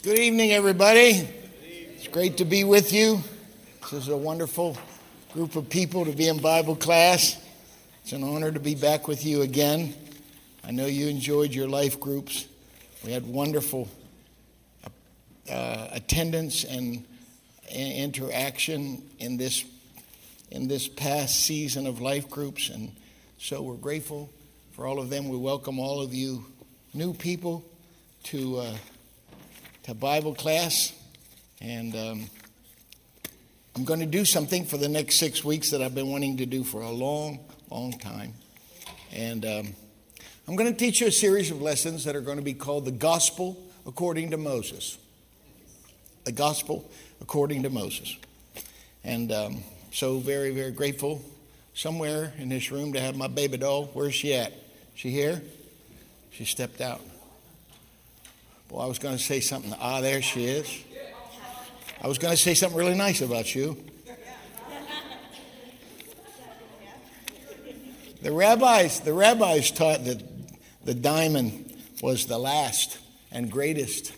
[0.00, 1.28] Good evening, everybody.
[1.64, 3.20] It's great to be with you.
[3.80, 4.78] This is a wonderful
[5.32, 7.36] group of people to be in Bible class.
[8.02, 9.94] It's an honor to be back with you again.
[10.62, 12.46] I know you enjoyed your life groups.
[13.04, 13.88] We had wonderful
[15.50, 17.04] uh, attendance and
[17.68, 19.64] interaction in this
[20.52, 22.92] in this past season of life groups, and
[23.36, 24.30] so we're grateful
[24.70, 25.28] for all of them.
[25.28, 26.44] We welcome all of you
[26.94, 27.64] new people
[28.26, 28.58] to.
[28.58, 28.76] Uh,
[29.88, 30.92] to Bible class,
[31.62, 32.26] and um,
[33.74, 36.44] I'm going to do something for the next six weeks that I've been wanting to
[36.44, 37.38] do for a long,
[37.70, 38.34] long time.
[39.14, 39.74] And um,
[40.46, 42.84] I'm going to teach you a series of lessons that are going to be called
[42.84, 44.98] the Gospel according to Moses.
[46.24, 46.90] The Gospel
[47.22, 48.14] according to Moses.
[49.04, 51.22] And um, so, very, very grateful
[51.72, 53.86] somewhere in this room to have my baby doll.
[53.94, 54.52] Where's she at?
[54.94, 55.40] She here?
[56.30, 57.00] She stepped out.
[58.70, 59.74] Well, I was going to say something.
[59.80, 60.84] Ah, there she is.
[62.02, 63.82] I was going to say something really nice about you.
[68.20, 70.22] The rabbis, the rabbis taught that
[70.84, 72.98] the diamond was the last
[73.32, 74.12] and greatest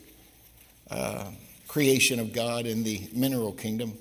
[0.90, 1.30] uh,
[1.68, 3.92] creation of God in the mineral kingdom,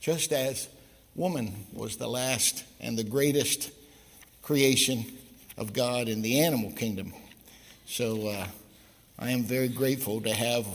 [0.00, 0.68] just as
[1.14, 3.70] woman was the last and the greatest
[4.42, 5.06] creation
[5.56, 7.14] of God in the animal kingdom.
[7.86, 8.46] So, uh,
[9.22, 10.66] I am very grateful to have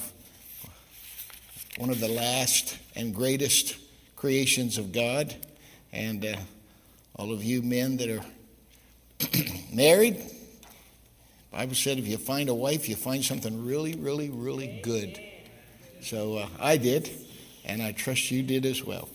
[1.78, 3.76] one of the last and greatest
[4.16, 5.36] creations of God.
[5.92, 6.36] And uh,
[7.16, 8.22] all of you men that are
[9.73, 10.22] married,
[11.52, 15.20] Bible said if you find a wife, you find something really, really, really good.
[16.04, 17.10] So uh, I did,
[17.66, 19.10] and I trust you did as well.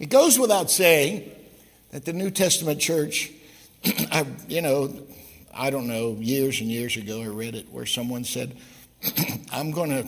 [0.00, 1.30] It goes without saying
[1.92, 3.30] that the New Testament church,
[4.10, 4.92] I, you know,
[5.56, 8.56] I don't know, years and years ago, I read it where someone said,
[9.52, 10.06] I'm going to,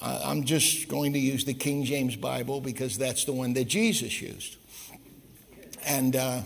[0.00, 4.22] I'm just going to use the King James Bible because that's the one that Jesus
[4.22, 4.56] used.
[5.84, 6.42] And uh,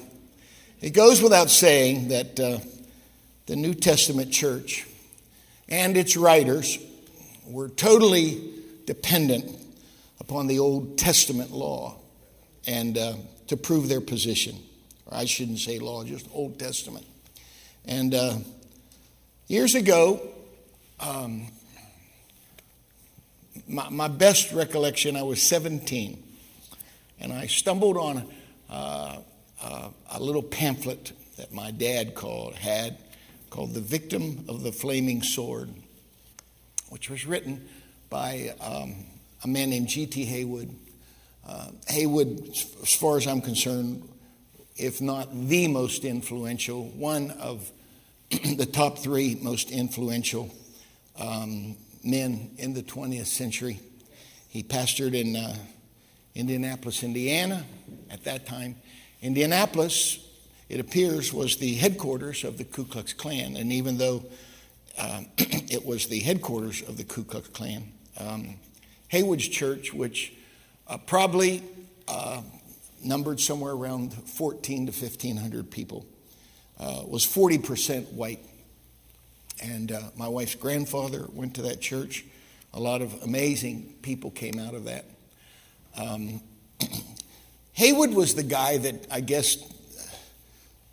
[0.81, 2.59] it goes without saying that uh,
[3.47, 4.87] the New Testament church
[5.69, 6.79] and its writers
[7.47, 8.53] were totally
[8.87, 9.51] dependent
[10.19, 11.97] upon the Old Testament law
[12.67, 13.15] and uh,
[13.47, 14.57] to prove their position.
[15.07, 17.07] Or I shouldn't say law, just Old Testament.
[17.87, 18.39] And uh,
[19.47, 20.21] years ago,
[21.01, 21.49] um,
[23.69, 26.23] my, my, best recollection, I was 17,
[27.21, 28.27] and I stumbled on
[28.71, 29.19] uh,
[29.63, 32.97] uh, a little pamphlet that my dad called, had
[33.51, 35.69] called The Victim of the Flaming Sword,
[36.89, 37.69] which was written
[38.09, 38.95] by um,
[39.43, 40.25] a man named G.T.
[40.25, 40.75] Haywood.
[41.47, 42.49] Uh, Haywood,
[42.83, 44.09] as far as I'm concerned,
[44.77, 47.71] if not the most influential, one of
[48.31, 50.51] the top three most influential
[51.19, 53.81] um, men in the 20th century.
[54.49, 55.57] He pastored in uh,
[56.35, 57.65] Indianapolis, Indiana
[58.11, 58.77] at that time.
[59.23, 60.19] Indianapolis,
[60.69, 63.57] it appears, was the headquarters of the Ku Klux Klan.
[63.57, 64.25] And even though
[64.99, 68.57] uh, it was the headquarters of the Ku Klux Klan, um,
[69.09, 70.33] Haywood's church, which
[70.89, 71.63] uh, probably
[72.09, 72.43] uh,
[73.05, 76.07] numbered somewhere around 14 to 1,500 people,
[76.79, 78.41] uh, was 40% white.
[79.63, 82.25] And uh, my wife's grandfather went to that church.
[82.73, 85.05] A lot of amazing people came out of that.
[85.97, 86.41] Um,
[87.75, 89.57] Haywood was the guy that I guess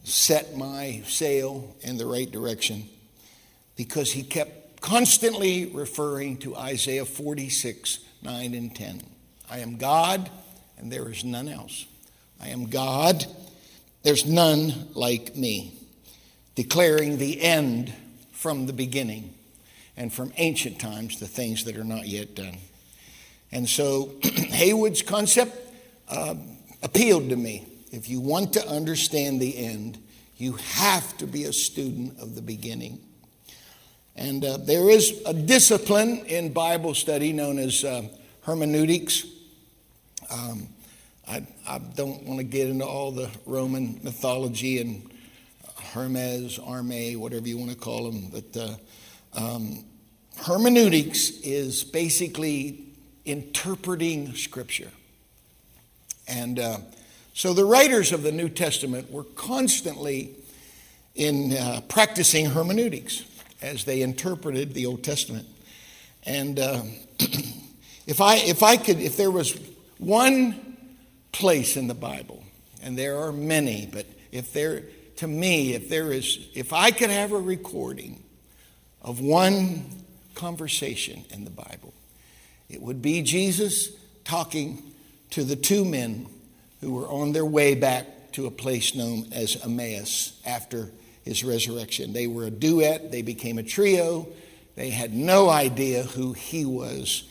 [0.03, 2.87] set my sail in the right direction
[3.75, 9.01] because he kept constantly referring to Isaiah 46, 9 and 10.
[9.49, 10.29] I am God
[10.81, 11.85] and there is none else.
[12.41, 13.25] I am God
[14.03, 15.73] there's none like me,
[16.55, 17.93] declaring the end
[18.31, 19.33] from the beginning
[19.95, 22.57] and from ancient times the things that are not yet done.
[23.51, 25.55] And so Haywood's concept
[26.09, 26.35] uh,
[26.81, 27.67] appealed to me.
[27.91, 29.99] If you want to understand the end,
[30.37, 32.99] you have to be a student of the beginning.
[34.15, 38.03] And uh, there is a discipline in Bible study known as uh,
[38.43, 39.25] hermeneutics.
[40.31, 40.69] Um,
[41.27, 45.11] I, I don't want to get into all the Roman mythology and
[45.93, 48.75] Hermes, Arme, whatever you want to call them, but uh,
[49.33, 49.85] um,
[50.37, 52.85] hermeneutics is basically
[53.25, 54.91] interpreting Scripture.
[56.27, 56.77] And uh,
[57.33, 60.35] so the writers of the New Testament were constantly
[61.15, 63.23] in uh, practicing hermeneutics
[63.61, 65.47] as they interpreted the Old Testament.
[66.23, 66.83] And uh,
[68.07, 69.59] if I if I could if there was
[69.97, 70.70] one
[71.31, 72.43] place in the Bible,
[72.81, 74.83] and there are many, but if there,
[75.17, 78.23] to me, if there is, if I could have a recording
[79.01, 79.85] of one
[80.35, 81.93] conversation in the Bible,
[82.71, 83.89] It would be Jesus
[84.23, 84.81] talking
[85.31, 86.25] to the two men
[86.79, 90.89] who were on their way back to a place known as Emmaus after
[91.25, 92.13] his resurrection.
[92.13, 94.27] They were a duet, they became a trio.
[94.75, 97.23] They had no idea who he was.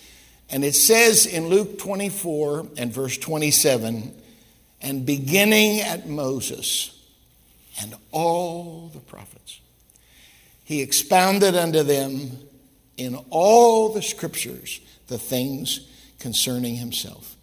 [0.50, 4.14] And it says in Luke 24 and verse 27
[4.82, 6.97] and beginning at Moses
[7.81, 9.61] and all the prophets,
[10.64, 12.38] he expounded unto them
[12.97, 15.88] in all the scriptures the things
[16.19, 17.37] concerning himself.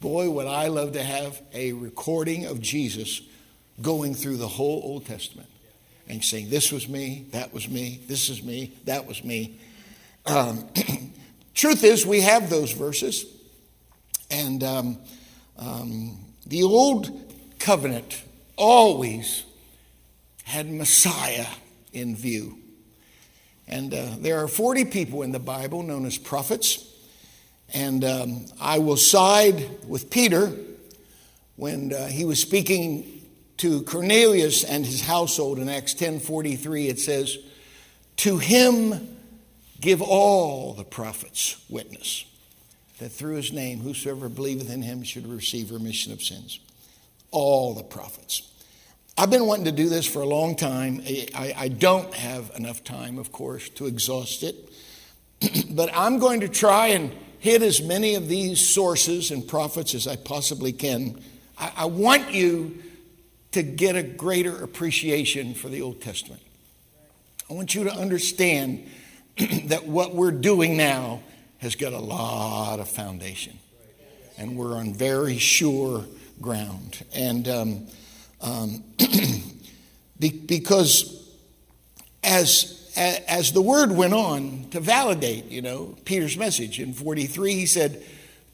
[0.00, 3.22] Boy, would I love to have a recording of Jesus
[3.80, 5.48] going through the whole Old Testament
[6.08, 9.58] and saying, This was me, that was me, this is me, that was me.
[10.26, 10.68] Um,
[11.54, 13.26] truth is, we have those verses.
[14.30, 14.98] And um,
[15.58, 17.10] um, the Old
[17.58, 18.22] Covenant
[18.56, 19.44] always
[20.44, 21.46] had Messiah
[21.92, 22.58] in view.
[23.68, 26.88] And uh, there are 40 people in the Bible known as prophets.
[27.72, 30.52] And um, I will side with Peter
[31.56, 33.22] when uh, he was speaking
[33.58, 37.38] to Cornelius and his household in Acts 10:43 it says
[38.16, 39.11] to him
[39.82, 42.24] give all the prophets witness
[42.98, 46.58] that through his name whosoever believeth in him should receive remission of sins
[47.30, 48.52] all the prophets
[49.16, 51.02] I've been wanting to do this for a long time.
[51.06, 54.56] I, I don't have enough time, of course, to exhaust it.
[55.70, 60.06] but I'm going to try and hit as many of these sources and prophets as
[60.06, 61.20] I possibly can.
[61.58, 62.82] I, I want you
[63.52, 66.40] to get a greater appreciation for the Old Testament.
[67.50, 68.88] I want you to understand
[69.66, 71.22] that what we're doing now
[71.58, 73.58] has got a lot of foundation,
[74.36, 76.04] and we're on very sure
[76.40, 77.04] ground.
[77.14, 77.86] And um,
[78.40, 78.84] um,
[80.18, 81.22] because
[82.24, 87.66] as, as the word went on to validate, you know, Peter's message in 43, he
[87.66, 88.02] said,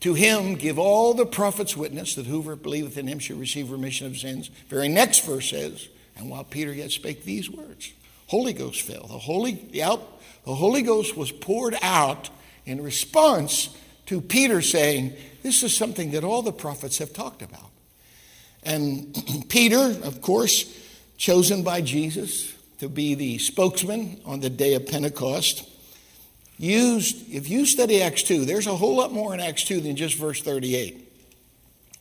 [0.00, 4.06] To him give all the prophets witness that whoever believeth in him shall receive remission
[4.06, 4.50] of sins.
[4.68, 7.92] Very next verse says, And while Peter yet spake these words,
[8.26, 9.06] Holy Ghost fell.
[9.06, 12.30] The Holy, the, out, the Holy Ghost was poured out
[12.64, 13.76] in response
[14.06, 17.70] to Peter saying, This is something that all the prophets have talked about.
[18.62, 19.16] And
[19.48, 20.74] Peter, of course,
[21.16, 25.68] chosen by Jesus to be the spokesman on the day of Pentecost,
[26.58, 29.96] used, if you study Acts 2, there's a whole lot more in Acts 2 than
[29.96, 31.04] just verse 38.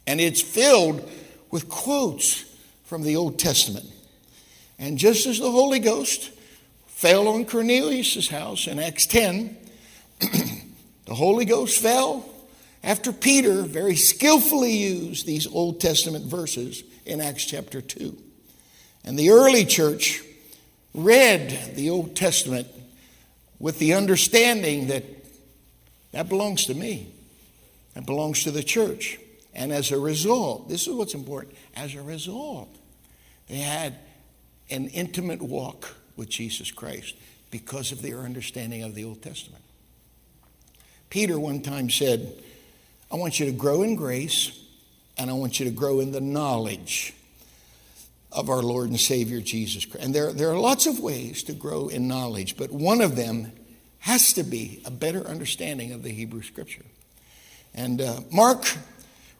[0.05, 1.09] And it's filled
[1.51, 2.43] with quotes
[2.85, 3.85] from the Old Testament.
[4.79, 6.31] And just as the Holy Ghost
[6.97, 9.55] fell on Cornelius' house in Acts 10,
[10.19, 12.27] the Holy Ghost fell
[12.83, 18.17] after Peter very skillfully used these Old Testament verses in Acts chapter 2.
[19.05, 20.23] And the early church
[20.95, 22.67] read the Old Testament
[23.59, 25.03] with the understanding that
[26.13, 27.11] that belongs to me,
[27.93, 29.19] that belongs to the church.
[29.53, 32.75] And as a result, this is what's important, as a result,
[33.47, 33.99] they had
[34.71, 37.15] an intimate walk with Jesus Christ
[37.51, 39.63] because of their understanding of the Old Testament.
[41.09, 42.43] Peter one time said,
[43.09, 44.59] I want you to grow in grace
[45.17, 47.13] and I want you to grow in the knowledge
[48.31, 50.05] of our Lord and Savior Jesus Christ.
[50.05, 53.51] And there, there are lots of ways to grow in knowledge, but one of them
[53.99, 56.85] has to be a better understanding of the Hebrew Scripture.
[57.73, 58.65] And uh, Mark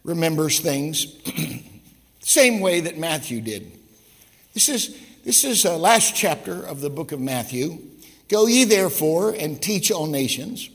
[0.03, 1.07] remembers things
[2.22, 3.72] same way that Matthew did.
[4.53, 7.79] This is this is the uh, last chapter of the book of Matthew.
[8.29, 10.69] Go ye therefore and teach all nations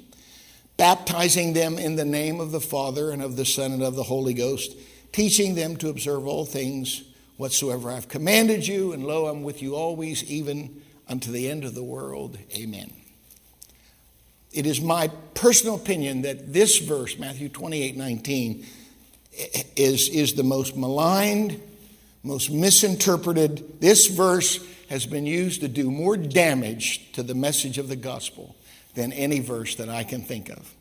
[0.77, 4.03] baptizing them in the name of the Father and of the Son and of the
[4.03, 4.77] Holy Ghost,
[5.11, 7.03] teaching them to observe all things
[7.39, 11.75] whatsoever I've commanded you, and lo, I'm with you always, even unto the end of
[11.75, 12.37] the world.
[12.55, 12.93] Amen.
[14.53, 18.67] It is my personal opinion that this verse, Matthew 28 19,
[19.77, 21.59] is, is the most maligned,
[22.23, 23.81] most misinterpreted.
[23.81, 28.55] This verse has been used to do more damage to the message of the gospel
[28.95, 30.75] than any verse that I can think of.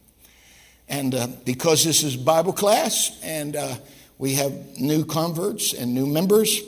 [0.89, 3.75] And uh, because this is Bible class and uh,
[4.17, 6.61] we have new converts and new members,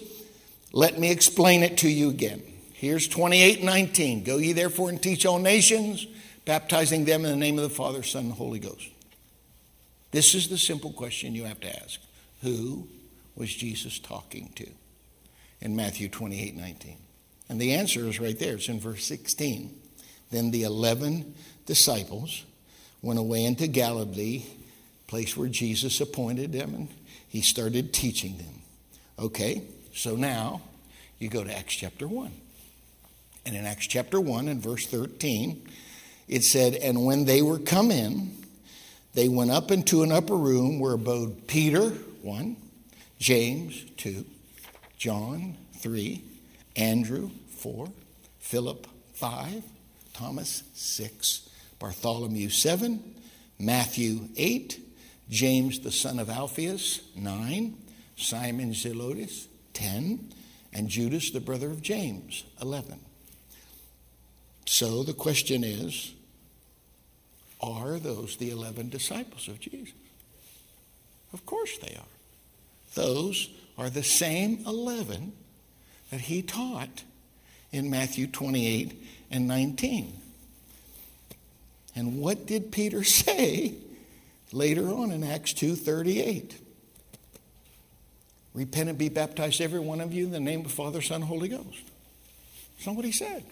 [0.72, 2.42] let me explain it to you again.
[2.74, 4.24] Here's 28 19.
[4.24, 6.08] Go ye therefore and teach all nations,
[6.46, 8.90] baptizing them in the name of the Father, Son, and Holy Ghost.
[10.12, 12.00] This is the simple question you have to ask
[12.42, 12.88] Who
[13.36, 14.68] was Jesus talking to?
[15.62, 16.98] In Matthew 28 19.
[17.50, 19.74] And the answer is right there, it's in verse 16.
[20.32, 21.36] Then the 11
[21.66, 22.44] disciples
[23.02, 24.44] went away into Galilee,
[25.08, 26.88] place where Jesus appointed them, and
[27.28, 28.62] he started teaching them.
[29.20, 29.62] Okay,
[29.94, 30.62] so now
[31.20, 32.32] you go to Acts chapter 1.
[33.46, 35.68] And in Acts chapter 1 and verse 13,
[36.28, 38.32] it said, And when they were come in,
[39.14, 41.90] they went up into an upper room where abode Peter,
[42.22, 42.56] one,
[43.24, 44.26] James, two,
[44.98, 46.26] John, three,
[46.76, 47.88] Andrew, four,
[48.40, 49.64] Philip, five,
[50.14, 51.50] Thomas, six,
[51.80, 53.16] Bartholomew, seven,
[53.58, 54.78] Matthew, eight,
[55.30, 57.78] James, the son of Alphaeus, nine,
[58.18, 60.34] Simon Zelotes, ten,
[60.74, 63.00] and Judas, the brother of James, eleven.
[64.66, 66.14] So the question is
[67.62, 69.94] are those the 11 disciples of Jesus?
[71.32, 72.13] Of course they are.
[72.96, 75.34] Those are the same 11
[76.12, 77.04] that he taught
[77.72, 80.14] in Matthew 28 and 19.
[81.96, 83.76] And what did Peter say
[84.52, 86.54] later on in Acts 2:38?
[88.54, 91.50] Repent and be baptized, every one of you, in the name of Father, Son, Holy
[91.50, 91.82] Ghost.
[92.76, 93.44] That's not what he said.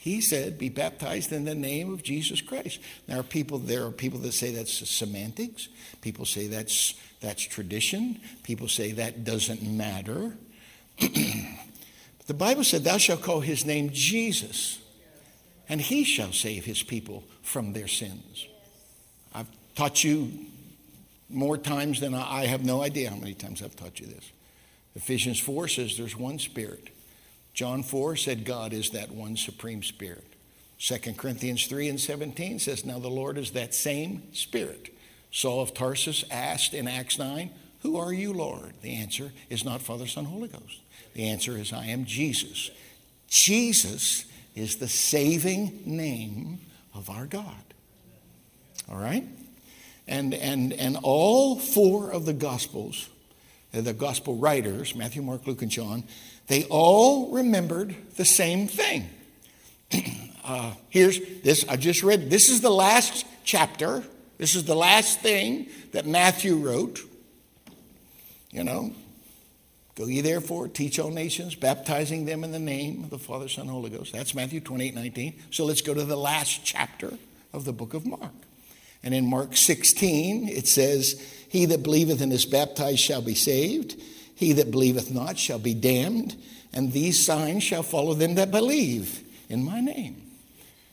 [0.00, 2.78] He said, be baptized in the name of Jesus Christ.
[3.08, 5.68] There are people, there are people that say that's semantics.
[6.00, 8.20] People say that's, that's tradition.
[8.44, 10.36] People say that doesn't matter.
[11.00, 14.78] the Bible said, Thou shalt call his name Jesus,
[15.68, 18.46] and he shall save his people from their sins.
[19.34, 20.30] I've taught you
[21.28, 24.30] more times than I, I have no idea how many times I've taught you this.
[24.94, 26.90] Ephesians 4 says there's one spirit
[27.58, 30.32] John 4 said God is that one supreme spirit.
[30.78, 34.94] 2 Corinthians 3 and 17 says, Now the Lord is that same spirit.
[35.32, 37.50] Saul of Tarsus asked in Acts 9,
[37.82, 38.74] Who are you, Lord?
[38.80, 40.82] The answer is not Father, Son, Holy Ghost.
[41.14, 42.70] The answer is, I am Jesus.
[43.26, 46.60] Jesus is the saving name
[46.94, 47.74] of our God.
[48.88, 49.26] All right?
[50.06, 53.08] And, and, and all four of the Gospels,
[53.72, 56.04] the Gospel writers, Matthew, Mark, Luke, and John,
[56.48, 59.08] they all remembered the same thing.
[60.44, 64.02] uh, here's this, I just read, this is the last chapter.
[64.38, 67.00] This is the last thing that Matthew wrote.
[68.50, 68.92] You know,
[69.94, 73.68] go ye therefore, teach all nations, baptizing them in the name of the Father, Son,
[73.68, 74.12] Holy Ghost.
[74.12, 75.34] That's Matthew 28 19.
[75.50, 77.12] So let's go to the last chapter
[77.52, 78.32] of the book of Mark.
[79.02, 84.00] And in Mark 16, it says, He that believeth and is baptized shall be saved.
[84.38, 86.36] He that believeth not shall be damned,
[86.72, 90.22] and these signs shall follow them that believe in my name.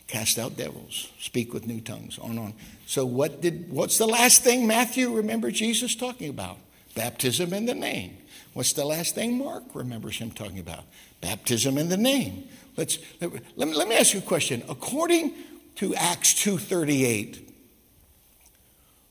[0.08, 2.54] Cast out devils, speak with new tongues, on and on.
[2.88, 6.58] So what did what's the last thing Matthew remember Jesus talking about?
[6.96, 8.18] Baptism in the name.
[8.54, 10.86] What's the last thing Mark remembers him talking about?
[11.22, 12.46] Baptism in the name.
[12.78, 14.64] Let's let, let, me, let me ask you a question.
[14.68, 15.36] According
[15.76, 17.44] to Acts 2:38,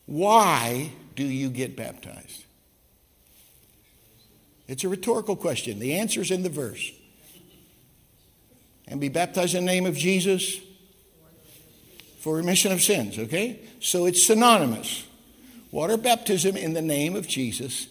[0.07, 2.44] why do you get baptized?
[4.67, 5.79] It's a rhetorical question.
[5.79, 6.93] The answer is in the verse.
[8.89, 10.59] And be baptized in the name of Jesus
[12.21, 13.61] for remission of sins, okay?
[13.81, 15.05] So it's synonymous.
[15.71, 17.89] Water baptism in the name of Jesus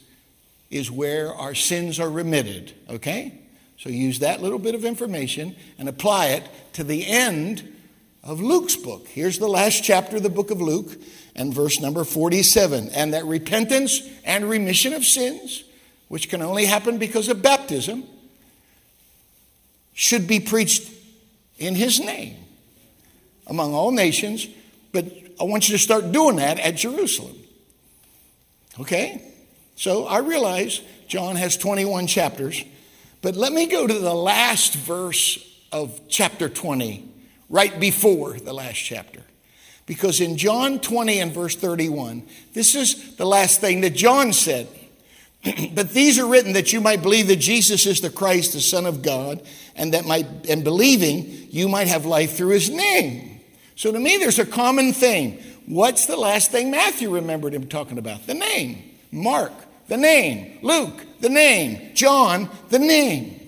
[0.71, 3.39] is where our sins are remitted, okay?
[3.77, 7.75] So use that little bit of information and apply it to the end
[8.23, 9.07] of Luke's book.
[9.07, 10.99] Here's the last chapter of the book of Luke
[11.35, 12.89] and verse number 47.
[12.89, 15.63] And that repentance and remission of sins
[16.13, 18.03] which can only happen because of baptism,
[19.93, 20.91] should be preached
[21.57, 22.35] in his name
[23.47, 24.47] among all nations.
[24.91, 25.05] But
[25.41, 27.35] I want you to start doing that at Jerusalem.
[28.79, 29.33] Okay?
[29.75, 32.63] So I realize John has 21 chapters,
[33.23, 35.39] but let me go to the last verse
[35.71, 37.09] of chapter 20,
[37.49, 39.23] right before the last chapter.
[39.87, 42.21] Because in John 20 and verse 31,
[42.53, 44.67] this is the last thing that John said.
[45.73, 48.85] but these are written that you might believe that Jesus is the Christ, the Son
[48.85, 49.41] of God,
[49.75, 53.41] and that might, and believing you might have life through his name.
[53.75, 55.41] So to me, there's a common thing.
[55.65, 58.25] What's the last thing Matthew remembered him talking about?
[58.27, 58.83] The name.
[59.11, 59.53] Mark,
[59.87, 60.59] the name.
[60.61, 61.93] Luke, the name.
[61.93, 63.39] John, the name.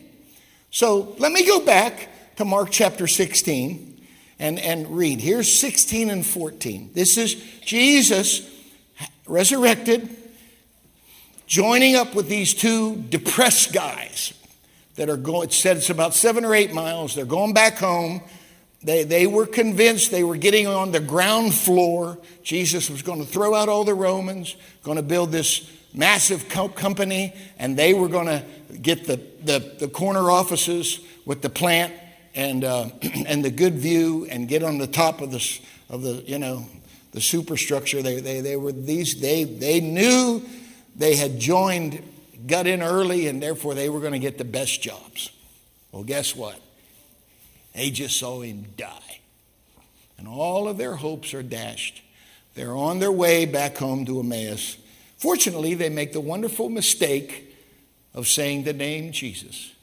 [0.72, 4.06] So let me go back to Mark chapter 16
[4.40, 5.22] and, and read.
[5.22, 6.92] Here's 16 and 14.
[6.94, 8.50] This is Jesus
[9.28, 10.25] resurrected
[11.48, 14.34] joining up with these two depressed guys
[14.96, 17.16] that are going, it said it's about seven or eight miles.
[17.16, 18.22] They're going back home.
[18.84, 22.18] They, they were convinced they were getting on the ground floor.
[22.44, 26.70] Jesus was going to throw out all the Romans, going to build this massive co-
[26.70, 28.44] company, and they were going to
[28.78, 31.94] get the, the, the, corner offices with the plant
[32.36, 32.90] and, uh,
[33.26, 35.60] and the good view and get on the top of the,
[35.90, 36.66] of the you know,
[37.12, 38.02] the superstructure.
[38.02, 40.44] They, they, they were these, they, they knew
[40.96, 42.02] they had joined,
[42.48, 45.30] got in early, and therefore they were going to get the best jobs.
[45.92, 46.60] Well, guess what?
[47.74, 49.20] They just saw him die.
[50.18, 52.02] And all of their hopes are dashed.
[52.54, 54.78] They're on their way back home to Emmaus.
[55.18, 57.54] Fortunately, they make the wonderful mistake
[58.14, 59.74] of saying the name Jesus.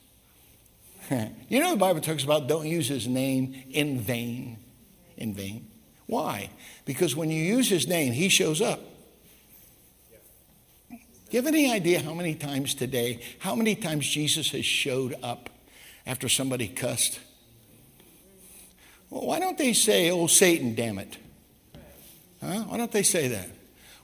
[1.10, 4.58] you know, the Bible talks about don't use his name in vain.
[5.18, 5.68] In vain.
[6.06, 6.50] Why?
[6.86, 8.80] Because when you use his name, he shows up.
[11.32, 15.48] You have any idea how many times today, how many times Jesus has showed up
[16.06, 17.20] after somebody cussed?
[19.08, 21.16] Well, why don't they say, oh, Satan, damn it?
[22.42, 22.64] Huh?
[22.64, 23.48] Why don't they say that?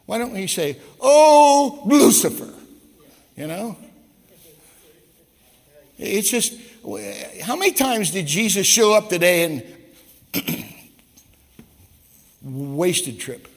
[0.07, 2.55] Why don't we say, oh, Lucifer?
[3.37, 3.77] You know?
[5.99, 6.55] It's just,
[7.43, 9.45] how many times did Jesus show up today
[10.33, 10.65] and
[12.73, 13.49] wasted trip?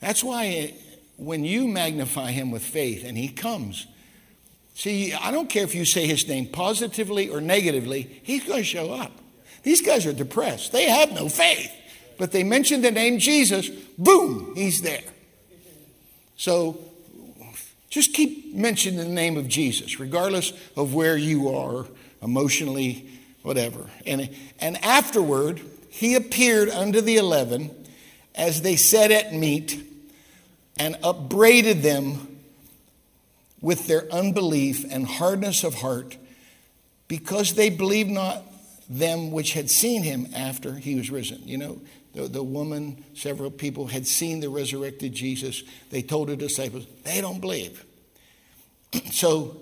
[0.00, 0.74] That's why
[1.16, 3.86] when you magnify him with faith and he comes,
[4.74, 8.64] see, I don't care if you say his name positively or negatively, he's going to
[8.64, 9.12] show up.
[9.62, 10.72] These guys are depressed.
[10.72, 11.72] They have no faith.
[12.18, 13.68] But they mention the name Jesus,
[13.98, 15.02] boom, he's there.
[16.36, 16.78] So
[17.88, 21.86] just keep mentioning the name of Jesus, regardless of where you are
[22.22, 23.08] emotionally,
[23.42, 23.88] whatever.
[24.06, 24.30] And,
[24.60, 27.70] and afterward, he appeared unto the eleven
[28.34, 29.82] as they sat at meat
[30.78, 32.38] and upbraided them
[33.60, 36.16] with their unbelief and hardness of heart
[37.08, 38.42] because they believed not
[38.88, 41.40] them which had seen him after he was risen.
[41.44, 41.80] You know,
[42.12, 45.62] the, the woman, several people had seen the resurrected Jesus.
[45.90, 47.84] They told her disciples, they don't believe.
[49.10, 49.56] so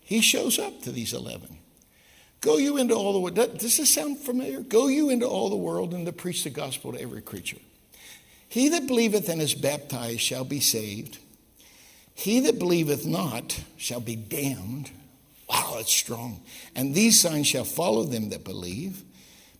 [0.00, 1.58] he shows up to these 11.
[2.40, 3.34] Go you into all the world.
[3.34, 4.60] Does this sound familiar?
[4.60, 7.58] Go you into all the world and to preach the gospel to every creature.
[8.50, 11.18] He that believeth and is baptized shall be saved.
[12.14, 14.90] He that believeth not shall be damned.
[15.48, 16.42] Wow, that's strong.
[16.74, 19.04] And these signs shall follow them that believe.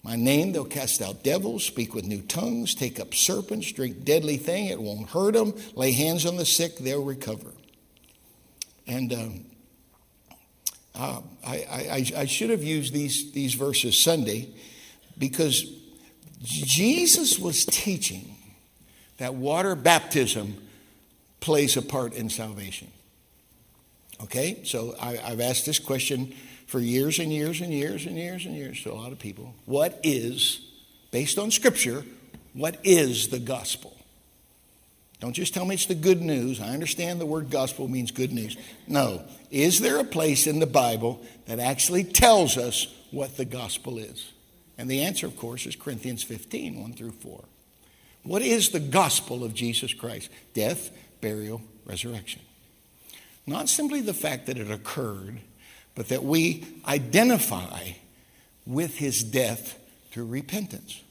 [0.02, 4.38] My name, they'll cast out devils, speak with new tongues, take up serpents, drink deadly
[4.38, 7.52] thing, it won't hurt them, lay hands on the sick, they'll recover.
[8.88, 9.44] And um,
[10.96, 14.48] uh, I, I, I should have used these, these verses Sunday
[15.16, 15.64] because
[16.42, 18.29] Jesus was teaching
[19.20, 20.56] that water baptism
[21.40, 22.90] plays a part in salvation.
[24.22, 26.34] Okay, so I, have asked this question
[26.66, 29.54] for years and years and years and years and years to a lot of people.
[29.66, 30.60] What is,
[31.10, 32.02] based on Scripture,
[32.54, 33.94] what is the gospel?
[35.20, 36.58] Don't just tell me it's the good news.
[36.58, 38.56] I understand the word gospel means good news.
[38.88, 39.22] No.
[39.50, 44.32] Is there a place in the Bible that actually tells us what the gospel is?
[44.78, 47.44] And the answer, of course, is Corinthians 15, 1 through 4.
[48.22, 50.30] What is the gospel of Jesus Christ?
[50.54, 52.42] Death, burial, resurrection.
[53.46, 55.40] Not simply the fact that it occurred,
[55.94, 57.92] but that we identify
[58.66, 59.78] with his death
[60.10, 61.02] through repentance.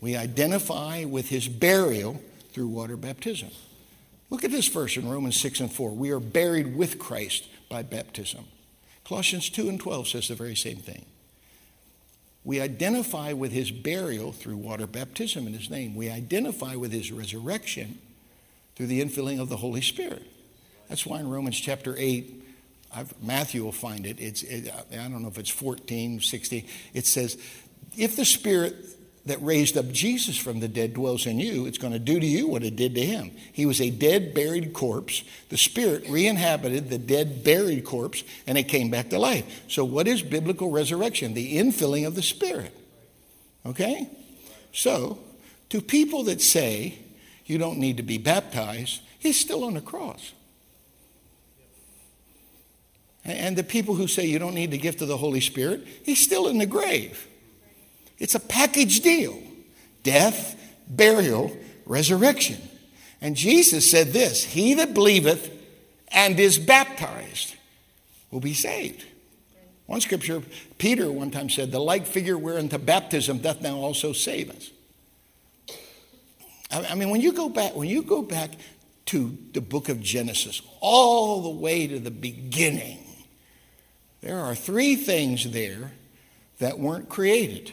[0.00, 2.20] We identify with his burial
[2.52, 3.50] through water baptism.
[4.30, 5.90] Look at this verse in Romans 6 and 4.
[5.90, 8.44] We are buried with Christ by baptism.
[9.04, 11.06] Colossians 2 and 12 says the very same thing.
[12.46, 15.96] We identify with his burial through water baptism in his name.
[15.96, 17.98] We identify with his resurrection
[18.76, 20.22] through the infilling of the Holy Spirit.
[20.88, 22.44] That's why in Romans chapter 8,
[22.94, 24.20] I've, Matthew will find it.
[24.20, 26.64] It's, it, I don't know if it's 14, 16.
[26.94, 27.36] It says,
[27.96, 28.76] if the Spirit
[29.26, 32.26] that raised up Jesus from the dead dwells in you, it's going to do to
[32.26, 33.32] you what it did to him.
[33.52, 35.24] He was a dead, buried corpse.
[35.48, 39.64] The Spirit re inhabited the dead, buried corpse, and it came back to life.
[39.68, 41.34] So, what is biblical resurrection?
[41.34, 42.72] The infilling of the Spirit.
[43.66, 44.08] Okay?
[44.72, 45.18] So,
[45.70, 46.98] to people that say
[47.44, 50.32] you don't need to be baptized, he's still on the cross.
[53.24, 56.22] And the people who say you don't need the gift of the Holy Spirit, he's
[56.22, 57.26] still in the grave.
[58.18, 59.42] It's a package deal
[60.02, 62.60] death, burial, resurrection.
[63.20, 65.50] And Jesus said this He that believeth
[66.08, 67.56] and is baptized
[68.30, 69.04] will be saved.
[69.86, 70.42] One scripture,
[70.78, 74.70] Peter one time said, The like figure whereunto baptism doth now also save us.
[76.70, 78.50] I mean, when you go back, when you go back
[79.06, 82.98] to the book of Genesis, all the way to the beginning,
[84.20, 85.92] there are three things there
[86.58, 87.72] that weren't created.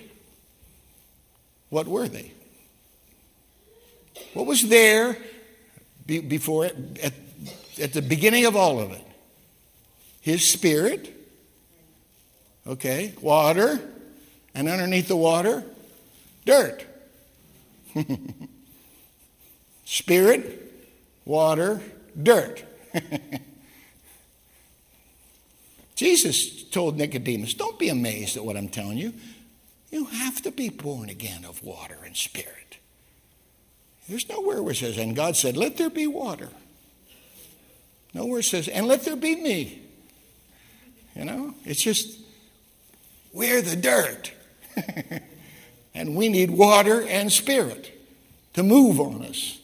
[1.74, 2.32] What were they?
[4.36, 5.18] What was there
[6.06, 7.14] before it, at,
[7.82, 9.04] at the beginning of all of it?
[10.22, 11.12] His spirit,
[12.68, 13.80] okay, water,
[14.54, 15.64] and underneath the water,
[16.46, 16.86] dirt.
[19.84, 20.72] spirit,
[21.26, 21.82] water,
[22.22, 22.64] dirt.
[25.96, 29.12] Jesus told Nicodemus, Don't be amazed at what I'm telling you.
[29.94, 32.80] You have to be born again of water and spirit.
[34.10, 36.50] There's nowhere where it says, and God said, let there be water.
[38.12, 39.84] Nowhere says, and let there be me.
[41.16, 42.18] You know, it's just,
[43.34, 44.32] we're the dirt.
[45.94, 47.92] and we need water and spirit
[48.56, 49.62] to move on us.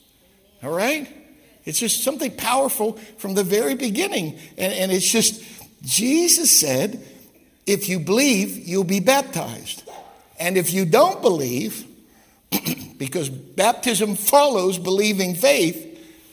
[0.61, 1.11] All right?
[1.65, 4.37] It's just something powerful from the very beginning.
[4.59, 5.43] And, and it's just,
[5.81, 7.03] Jesus said,
[7.65, 9.88] if you believe, you'll be baptized.
[10.39, 11.85] And if you don't believe,
[12.97, 15.85] because baptism follows believing faith,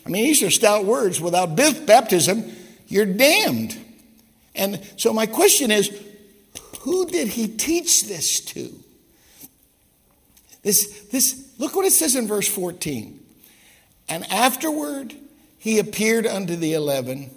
[0.06, 1.20] I mean, these are stout words.
[1.20, 2.44] Without baptism,
[2.86, 3.76] you're damned.
[4.54, 5.90] And so, my question is
[6.80, 8.72] who did he teach this to?
[10.62, 13.20] This, this, look what it says in verse 14.
[14.08, 15.14] And afterward,
[15.58, 17.30] he appeared unto the eleven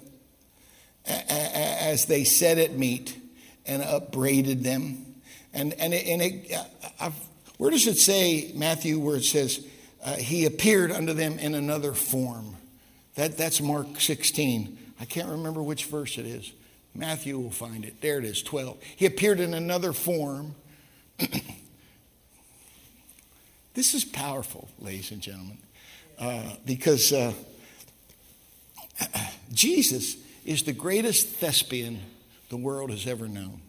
[1.06, 3.18] as they sat at meat
[3.66, 5.09] and upbraided them.
[5.54, 6.52] And, and, it, and it,
[7.00, 7.16] I've,
[7.58, 9.66] where does it say, Matthew, where it says,
[10.04, 12.56] uh, he appeared unto them in another form?
[13.16, 14.78] That, that's Mark 16.
[15.00, 16.52] I can't remember which verse it is.
[16.96, 18.02] Matthew will find it.
[18.02, 18.78] There it is, 12.
[18.96, 20.56] He appeared in another form.
[23.74, 25.58] this is powerful, ladies and gentlemen,
[26.18, 27.34] uh, because uh,
[29.54, 32.00] Jesus is the greatest thespian
[32.50, 33.62] the world has ever known.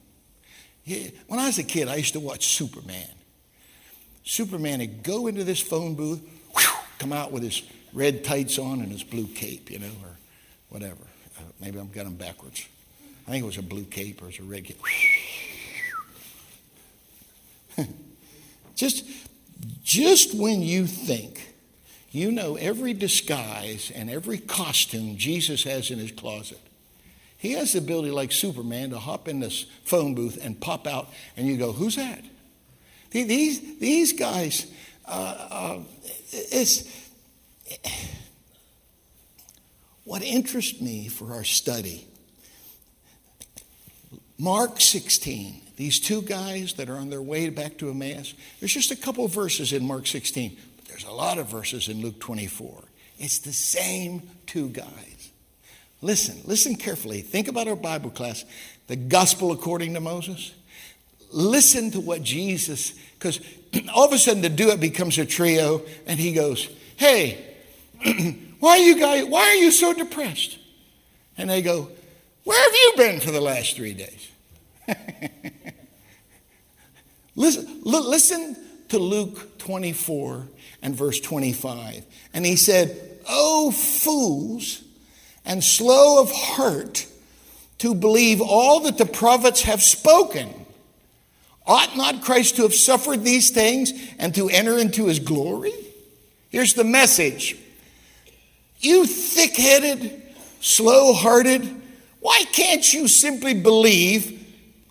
[0.87, 3.09] When I was a kid, I used to watch Superman.
[4.25, 6.21] Superman would go into this phone booth,
[6.57, 7.63] whew, come out with his
[7.93, 10.17] red tights on and his blue cape, you know, or
[10.69, 11.03] whatever.
[11.39, 12.67] Uh, maybe I've got them backwards.
[13.27, 14.81] I think it was a blue cape or it was a red cape.
[18.75, 19.05] just,
[19.83, 21.55] just when you think
[22.11, 26.61] you know every disguise and every costume Jesus has in his closet,
[27.41, 31.09] he has the ability, like Superman, to hop in this phone booth and pop out,
[31.39, 32.23] and you go, Who's that?
[33.13, 34.67] These, these guys,
[35.07, 35.79] uh, uh,
[36.31, 36.85] it's,
[40.05, 42.07] what interests me for our study
[44.39, 48.91] Mark 16, these two guys that are on their way back to Emmaus, there's just
[48.91, 52.85] a couple verses in Mark 16, but there's a lot of verses in Luke 24.
[53.19, 55.10] It's the same two guys.
[56.03, 57.21] Listen, listen carefully.
[57.21, 58.45] Think about our Bible class,
[58.87, 60.55] the gospel according to Moses.
[61.31, 63.41] Listen to what Jesus, because
[63.95, 67.47] all of a sudden the duet becomes a trio, and he goes, Hey,
[68.61, 70.59] why are you guys, why are you so depressed?
[71.37, 71.91] And they go,
[72.45, 74.31] Where have you been for the last three days?
[77.37, 78.57] listen, listen
[78.89, 80.49] to Luke 24
[80.83, 82.05] and verse 25.
[82.33, 84.83] And he said, Oh, fools,
[85.51, 87.09] and slow of heart
[87.79, 90.49] to believe all that the prophets have spoken.
[91.67, 95.73] Ought not Christ to have suffered these things and to enter into his glory?
[96.51, 97.57] Here's the message
[98.79, 100.23] You thick headed,
[100.61, 101.83] slow hearted,
[102.21, 104.47] why can't you simply believe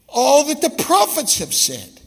[0.10, 2.02] all that the prophets have said.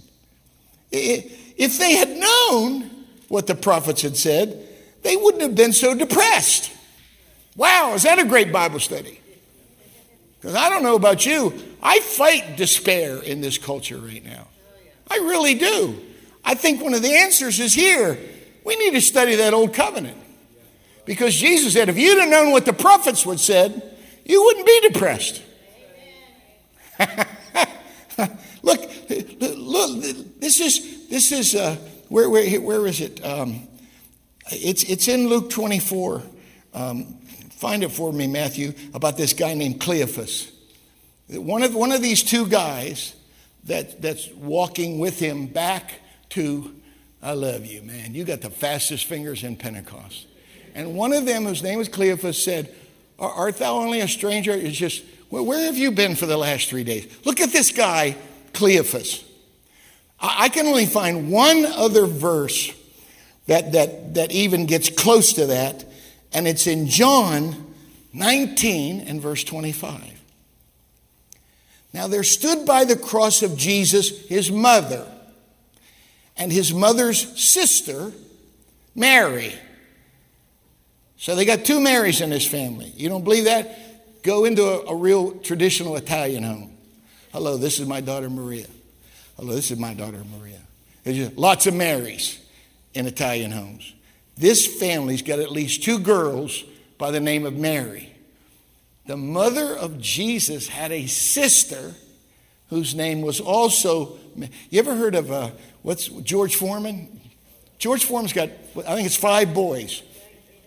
[0.91, 2.91] If they had known
[3.29, 4.69] what the prophets had said,
[5.03, 6.71] they wouldn't have been so depressed.
[7.57, 9.21] Wow, is that a great Bible study?
[10.41, 14.49] Because I don't know about you, I fight despair in this culture right now.
[15.09, 16.01] I really do.
[16.45, 18.19] I think one of the answers is here.
[18.65, 20.19] We need to study that old covenant.
[21.05, 24.81] Because Jesus said, if you'd have known what the prophets would said, you wouldn't be
[24.89, 25.43] depressed.
[28.63, 28.81] look,
[29.41, 30.03] look,
[30.41, 31.77] this is, this is, uh,
[32.09, 33.25] where, where, where is it?
[33.25, 33.69] Um,
[34.51, 36.23] it's, it's in Luke 24.
[36.75, 37.19] Um,
[37.63, 40.51] find it for me, Matthew, about this guy named Cleophas.
[41.29, 43.15] One of, one of these two guys
[43.65, 46.75] that, that's walking with him back to,
[47.23, 48.17] I love you, man.
[48.17, 50.27] You got the fastest fingers in Pentecost.
[50.75, 52.75] And one of them, whose name was Cleophas, said,
[53.17, 54.51] Art thou only a stranger?
[54.51, 57.07] It's just, well, where have you been for the last three days?
[57.25, 58.17] Look at this guy
[58.55, 59.23] Cleophas.
[60.19, 62.73] I can only find one other verse
[63.47, 65.85] that, that, that even gets close to that,
[66.35, 67.75] and it's in John
[68.13, 70.21] 19 and verse 25.
[71.93, 75.07] Now there stood by the cross of Jesus his mother
[76.37, 78.13] and his mother's sister,
[78.95, 79.55] Mary.
[81.19, 82.93] So they got two Marys in this family.
[82.97, 84.23] You don't believe that?
[84.23, 86.77] Go into a, a real traditional Italian home.
[87.33, 88.67] Hello, this is my daughter Maria.
[89.37, 90.61] Hello, this is my daughter Maria.
[91.05, 92.39] There's lots of Marys
[92.95, 93.93] in Italian homes.
[94.43, 96.65] This family's got at least two girls
[96.99, 98.13] by the name of Mary.
[99.07, 101.95] The mother of Jesus had a sister
[102.69, 104.19] whose name was also.
[104.69, 105.51] You ever heard of uh,
[105.83, 107.21] what's George Foreman?
[107.79, 110.03] George Foreman's got, I think it's five boys.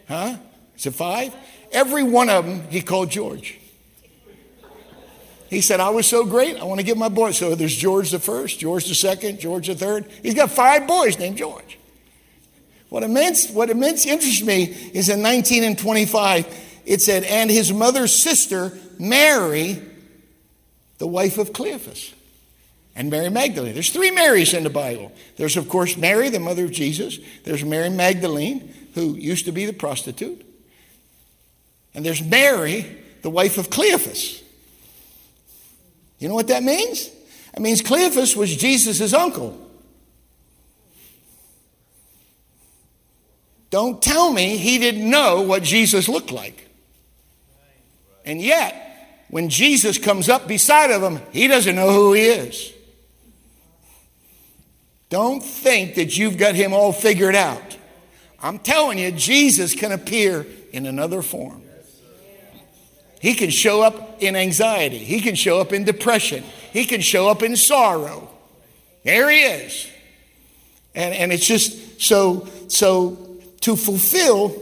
[0.07, 0.37] Huh?
[0.77, 1.35] Is it five?
[1.73, 3.59] Every one of them he called George.
[5.49, 7.37] He said, I was so great, I want to give my boys.
[7.37, 10.09] So there's George the first, George the second, George the third.
[10.23, 11.77] He's got five boys named George.
[12.89, 16.45] What immense, what immense interests me is in 19 and 25,
[16.85, 19.81] it said, and his mother's sister, Mary,
[20.97, 22.13] the wife of Cleophas
[22.95, 23.73] and Mary Magdalene.
[23.73, 25.11] There's three Marys in the Bible.
[25.35, 27.19] There's, of course, Mary, the mother of Jesus.
[27.43, 30.45] There's Mary Magdalene, who used to be the prostitute.
[31.93, 32.85] And there's Mary,
[33.21, 34.41] the wife of Cleophas.
[36.19, 37.09] You know what that means?
[37.53, 39.64] It means Cleophas was Jesus' uncle.
[43.75, 46.69] Don't tell me he didn't know what Jesus looked like.
[48.23, 52.71] And yet, when Jesus comes up beside of him, he doesn't know who he is.
[55.09, 57.77] Don't think that you've got him all figured out.
[58.41, 61.61] I'm telling you, Jesus can appear in another form.
[63.19, 64.99] He can show up in anxiety.
[64.99, 66.45] He can show up in depression.
[66.71, 68.29] He can show up in sorrow.
[69.03, 69.89] There he is.
[70.95, 74.61] And, and it's just so, so to fulfill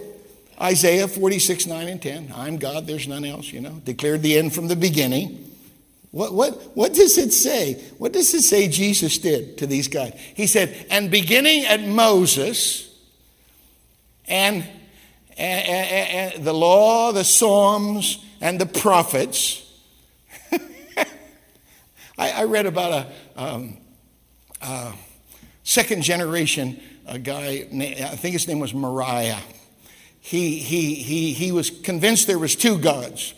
[0.62, 4.54] Isaiah 46, 9 and 10, I'm God, there's none else, you know, declared the end
[4.54, 5.52] from the beginning.
[6.12, 7.84] What, what, what does it say?
[7.98, 10.14] What does it say Jesus did to these guys?
[10.36, 12.96] He said, and beginning at Moses
[14.28, 14.64] and,
[15.38, 19.68] and, and, and the law, the Psalms, and the prophets.
[22.18, 23.78] I, I, read about a, um,
[24.62, 24.94] a
[25.64, 29.40] second generation a guy, I think his name was Mariah.
[30.22, 33.34] He, he, he, he was convinced there was two gods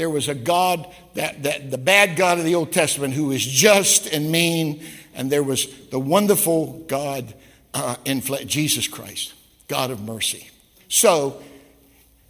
[0.00, 3.44] there was a God, that, that, the bad God of the Old Testament, who is
[3.44, 4.82] just and mean,
[5.14, 7.34] and there was the wonderful God
[7.74, 9.34] uh, in Jesus Christ,
[9.68, 10.48] God of mercy.
[10.88, 11.42] So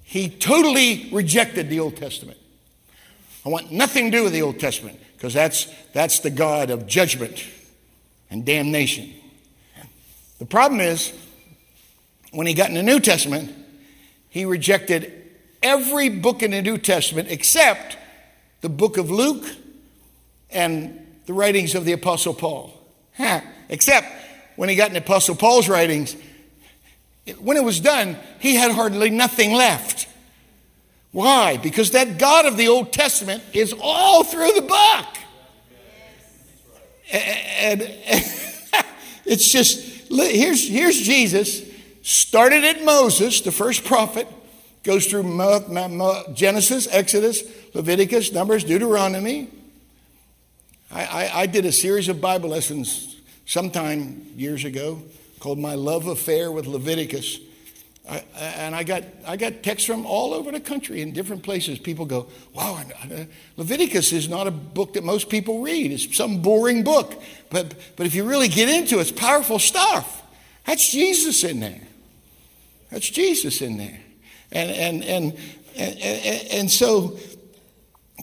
[0.03, 2.39] he totally rejected the Old Testament.
[3.47, 6.89] I want nothing to do with the Old Testament because that's, that's the God of
[6.89, 7.47] judgment
[8.31, 9.15] and damnation.
[10.41, 11.13] The problem is,
[12.33, 13.55] when he got in the New Testament,
[14.31, 15.13] he rejected
[15.63, 17.99] every book in the New Testament except
[18.63, 19.45] the book of Luke
[20.49, 22.73] and the writings of the Apostle Paul.
[23.17, 23.43] Huh.
[23.69, 24.07] Except
[24.57, 26.17] when he got in the Apostle Paul's writings,
[27.39, 30.09] when it was done, he had hardly nothing left.
[31.13, 31.59] Why?
[31.59, 35.07] Because that God of the Old Testament is all through the book.
[37.13, 37.83] And, and
[39.27, 41.63] it's just, here's, here's Jesus,
[42.03, 44.27] started at Moses, the first prophet,
[44.83, 45.25] Goes through
[46.33, 47.43] Genesis, Exodus,
[47.75, 49.49] Leviticus, Numbers, Deuteronomy.
[50.91, 55.03] I, I, I did a series of Bible lessons sometime years ago
[55.39, 57.41] called My Love Affair with Leviticus.
[58.11, 61.79] I, and I got, I got texts from all over the country in different places.
[61.79, 63.25] People go, wow, uh,
[63.57, 65.93] Leviticus is not a book that most people read.
[65.93, 67.23] It's some boring book.
[67.51, 70.23] But, but if you really get into it, it's powerful stuff.
[70.67, 71.81] That's Jesus in there.
[72.91, 74.01] That's Jesus in there.
[74.51, 75.39] And, and, and,
[75.77, 77.17] and, and so,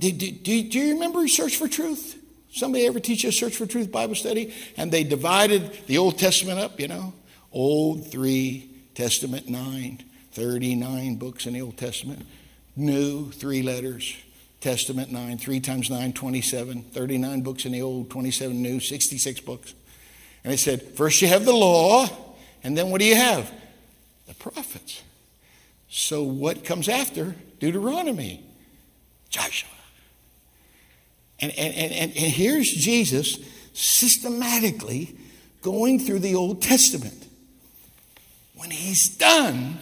[0.02, 2.15] do, do, do you remember Search for Truth?
[2.52, 4.54] Somebody ever teach you a Search for Truth Bible study?
[4.76, 7.13] And they divided the Old Testament up, you know?
[7.54, 8.67] Old, three,
[8.98, 12.26] Testament, nine, 39 books in the Old Testament.
[12.76, 14.18] New, three letters.
[14.60, 16.82] Testament, nine, three times nine, 27.
[16.82, 19.76] 39 books in the Old, 27 new, 66 books.
[20.44, 22.08] And they said, first you have the law,
[22.64, 23.54] and then what do you have?
[24.26, 25.04] The prophets.
[25.88, 28.44] So, what comes after Deuteronomy?
[29.30, 29.70] Joshua.
[31.40, 33.38] And, and, and, and here's Jesus
[33.74, 35.16] systematically
[35.62, 37.27] going through the Old Testament.
[38.58, 39.78] When he's done,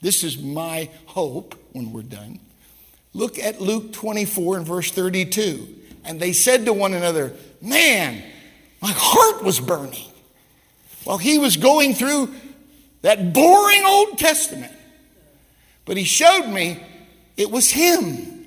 [0.00, 2.40] this is my hope when we're done.
[3.14, 5.68] Look at Luke 24 and verse 32.
[6.04, 8.22] And they said to one another, Man,
[8.80, 10.10] my heart was burning
[11.04, 12.34] while he was going through
[13.02, 14.72] that boring Old Testament.
[15.84, 16.82] But he showed me
[17.36, 18.46] it was him.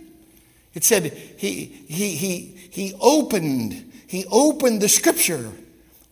[0.74, 2.40] It said he, he, he,
[2.70, 5.52] he opened, he opened the scripture.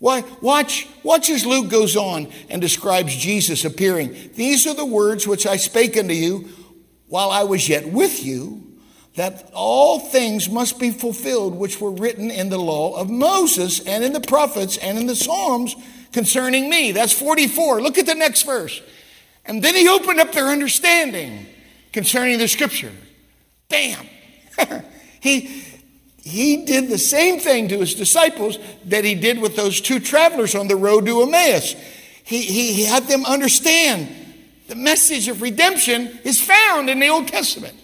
[0.03, 4.31] Why, watch, watch as Luke goes on and describes Jesus appearing.
[4.35, 6.49] These are the words which I spake unto you
[7.07, 8.67] while I was yet with you,
[9.15, 14.03] that all things must be fulfilled which were written in the law of Moses and
[14.03, 15.73] in the prophets and in the Psalms
[16.11, 16.91] concerning me.
[16.91, 17.81] That's 44.
[17.81, 18.81] Look at the next verse.
[19.45, 21.45] And then he opened up their understanding
[21.93, 22.91] concerning the scripture.
[23.69, 24.05] Bam!
[25.21, 25.63] he,
[26.23, 30.55] he did the same thing to his disciples that he did with those two travelers
[30.55, 31.75] on the road to Emmaus.
[32.23, 34.07] He, he, he had them understand
[34.69, 37.77] the message of redemption is found in the Old Testament.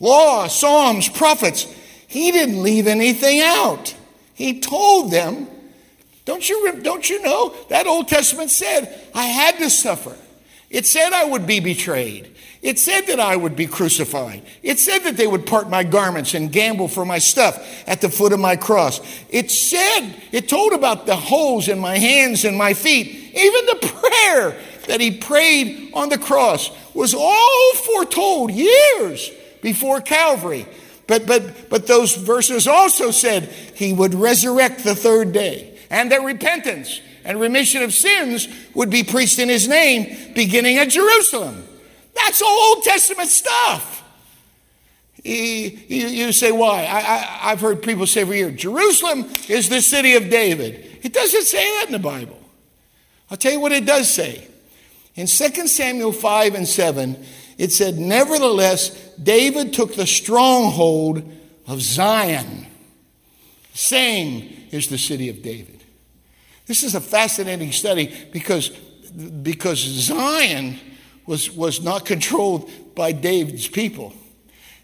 [0.00, 1.72] Law, Psalms, prophets.
[2.08, 3.94] He didn't leave anything out.
[4.34, 5.46] He told them,
[6.24, 7.54] don't you, don't you know?
[7.68, 10.16] That Old Testament said, I had to suffer.
[10.72, 12.34] It said I would be betrayed.
[12.62, 14.42] It said that I would be crucified.
[14.62, 18.08] It said that they would part my garments and gamble for my stuff at the
[18.08, 19.00] foot of my cross.
[19.28, 23.08] It said, it told about the holes in my hands and my feet.
[23.08, 29.30] Even the prayer that he prayed on the cross was all foretold years
[29.60, 30.66] before Calvary.
[31.06, 36.22] But, but, but those verses also said he would resurrect the third day and that
[36.22, 41.64] repentance and remission of sins would be preached in his name beginning at Jerusalem.
[42.14, 44.02] That's all Old Testament stuff.
[45.24, 46.80] You, you say, why?
[46.80, 50.98] I, have heard people say every year, Jerusalem is the city of David.
[51.02, 52.38] It doesn't say that in the Bible.
[53.30, 54.48] I'll tell you what it does say.
[55.14, 57.24] In 2 Samuel 5 and 7,
[57.56, 61.22] it said, Nevertheless, David took the stronghold
[61.68, 62.66] of Zion.
[63.74, 65.81] Same is the city of David.
[66.72, 70.78] This is a fascinating study because, because Zion
[71.26, 74.14] was, was not controlled by David's people.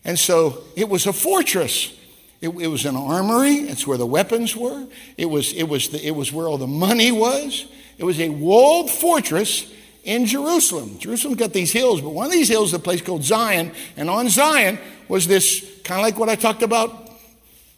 [0.04, 1.98] And so it was a fortress.
[2.42, 3.54] It, it, was an armory.
[3.54, 4.86] It's where the weapons were.
[5.16, 7.64] It was, it, was the, it was where all the money was.
[7.96, 9.72] It was a walled fortress
[10.04, 10.98] in Jerusalem.
[10.98, 13.72] Jerusalem's got these hills, but one of these hills is a place called Zion.
[13.96, 17.10] And on Zion was this kind of like what I talked about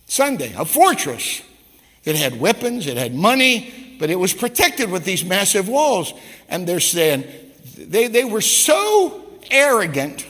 [0.08, 1.42] Sunday a fortress.
[2.04, 6.12] It had weapons, it had money, but it was protected with these massive walls.
[6.48, 7.24] And they're saying,
[7.76, 10.26] they, they were so arrogant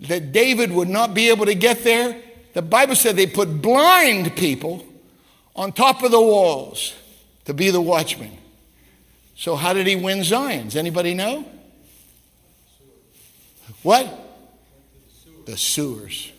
[0.00, 2.20] that David would not be able to get there.
[2.52, 4.84] The Bible said they put blind people
[5.56, 6.94] on top of the walls
[7.46, 8.36] to be the watchmen.
[9.34, 10.64] So how did he win Zion?
[10.64, 11.44] Does anybody know?
[13.82, 14.08] What?
[15.46, 16.32] The sewers.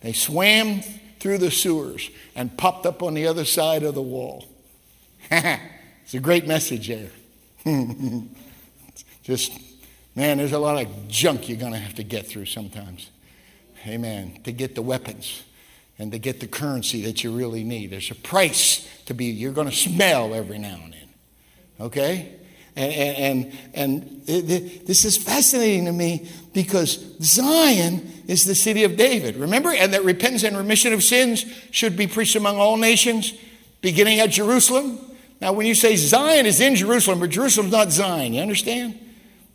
[0.00, 0.82] They swam
[1.24, 4.44] through the sewers and popped up on the other side of the wall.
[5.30, 7.08] it's a great message there.
[9.22, 9.58] Just,
[10.14, 13.08] man, there's a lot of junk you're going to have to get through sometimes.
[13.86, 14.38] Amen.
[14.44, 15.44] To get the weapons
[15.98, 17.90] and to get the currency that you really need.
[17.90, 21.08] There's a price to be, you're going to smell every now and then.
[21.80, 22.34] Okay?
[22.76, 28.96] And, and, and, and this is fascinating to me because Zion is the city of
[28.96, 29.36] David.
[29.36, 29.72] Remember?
[29.72, 33.32] And that repentance and remission of sins should be preached among all nations,
[33.80, 34.98] beginning at Jerusalem.
[35.40, 38.98] Now, when you say Zion is in Jerusalem, but Jerusalem's not Zion, you understand?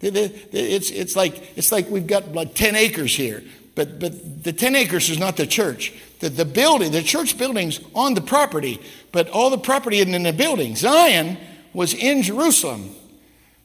[0.01, 3.43] It's, it's, like, it's like we've got like 10 acres here,
[3.75, 5.93] but, but the 10 acres is not the church.
[6.19, 10.23] The, the building, the church building's on the property, but all the property isn't in
[10.23, 10.75] the building.
[10.75, 11.37] Zion
[11.73, 12.95] was in Jerusalem.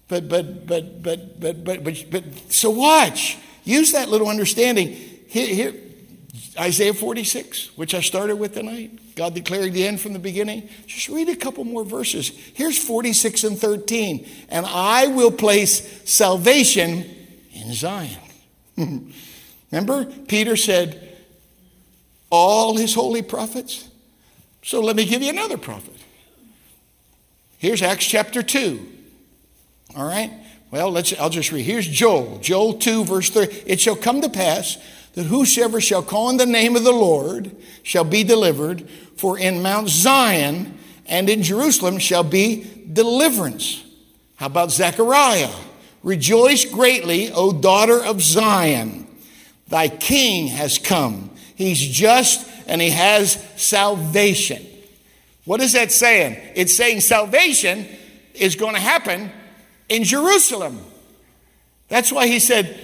[0.09, 3.39] But, but, but, but, but, but, but, but so watch.
[3.65, 4.89] Use that little understanding.
[5.29, 5.75] Here, here,
[6.59, 9.15] Isaiah 46, which I started with tonight.
[9.17, 10.69] God declaring the end from the beginning.
[10.87, 12.29] Just read a couple more verses.
[12.29, 14.29] Here's 46 and 13.
[14.49, 17.05] And I will place salvation
[17.53, 18.21] in Zion.
[19.71, 21.17] Remember, Peter said,
[22.31, 23.89] all his holy prophets.
[24.63, 25.95] So let me give you another prophet.
[27.59, 28.94] Here's Acts chapter 2.
[29.97, 30.31] All right?
[30.71, 31.65] Well, let's I'll just read.
[31.65, 32.39] Here's Joel.
[32.39, 33.45] Joel 2, verse 3.
[33.67, 34.77] It shall come to pass
[35.15, 38.89] that whosoever shall call on the name of the Lord shall be delivered.
[39.17, 40.77] For in Mount Zion
[41.07, 43.85] and in Jerusalem shall be deliverance.
[44.37, 45.53] How about Zechariah?
[46.03, 49.07] Rejoice greatly, O daughter of Zion.
[49.69, 51.31] Thy king has come.
[51.55, 54.65] He's just and he has salvation.
[55.45, 56.37] What is that saying?
[56.55, 57.87] It's saying salvation
[58.35, 59.31] is going to happen
[59.89, 60.81] in Jerusalem.
[61.89, 62.79] That's why he said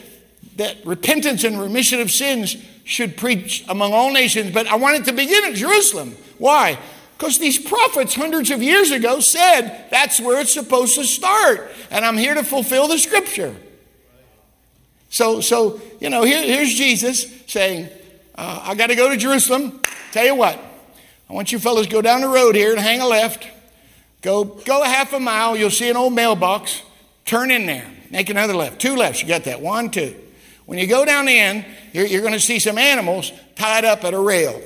[0.57, 5.05] that repentance and remission of sins should preach among all nations, but I want it
[5.07, 6.17] to begin at Jerusalem.
[6.39, 6.79] Why?
[7.17, 11.71] Because these prophets hundreds of years ago said that's where it's supposed to start.
[11.91, 13.55] And I'm here to fulfill the scripture.
[15.11, 17.89] So, so you know, here, here's Jesus saying,
[18.35, 19.81] uh, I got to go to Jerusalem.
[20.13, 20.59] Tell you what,
[21.29, 23.47] I want you fellows go down the road here and hang a left.
[24.23, 25.57] Go, go a half a mile.
[25.57, 26.83] You'll see an old mailbox.
[27.25, 27.87] Turn in there.
[28.11, 28.81] Make another left.
[28.81, 29.23] Two lefts.
[29.23, 29.61] You got that.
[29.61, 30.17] One, two.
[30.67, 34.05] When you go down the end, you're, you're going to see some animals tied up
[34.05, 34.61] at a rail.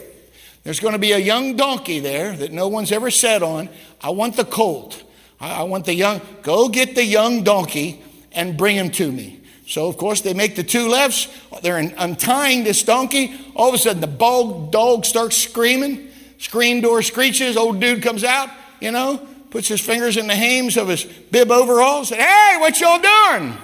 [0.63, 3.69] There's going to be a young donkey there that no one's ever sat on.
[4.01, 5.03] I want the colt.
[5.41, 6.21] I, I want the young.
[6.43, 8.03] Go get the young donkey
[8.33, 9.41] and bring him to me.
[9.67, 11.29] So, of course, they make the two lefts.
[11.63, 13.35] They're untying this donkey.
[13.55, 16.09] All of a sudden, the dog, dog starts screaming.
[16.39, 17.57] Screen door screeches.
[17.57, 18.51] Old dude comes out,
[18.81, 22.81] you know, puts his fingers in the hems of his bib overalls, and Hey, what
[22.81, 23.57] y'all doing?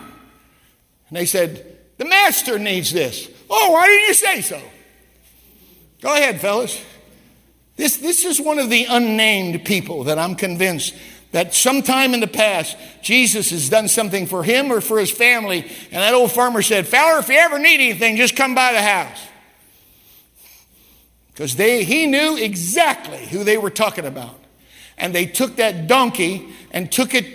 [1.08, 3.28] And they said, The master needs this.
[3.50, 4.62] Oh, why didn't you say so?
[6.00, 6.80] Go ahead, fellas.
[7.74, 10.94] This, this is one of the unnamed people that I'm convinced
[11.32, 15.62] that sometime in the past, Jesus has done something for him or for his family.
[15.90, 18.82] And that old farmer said, Feller, if you ever need anything, just come by the
[18.82, 19.26] house.
[21.32, 24.39] Because he knew exactly who they were talking about.
[25.00, 27.26] And they took that donkey and took it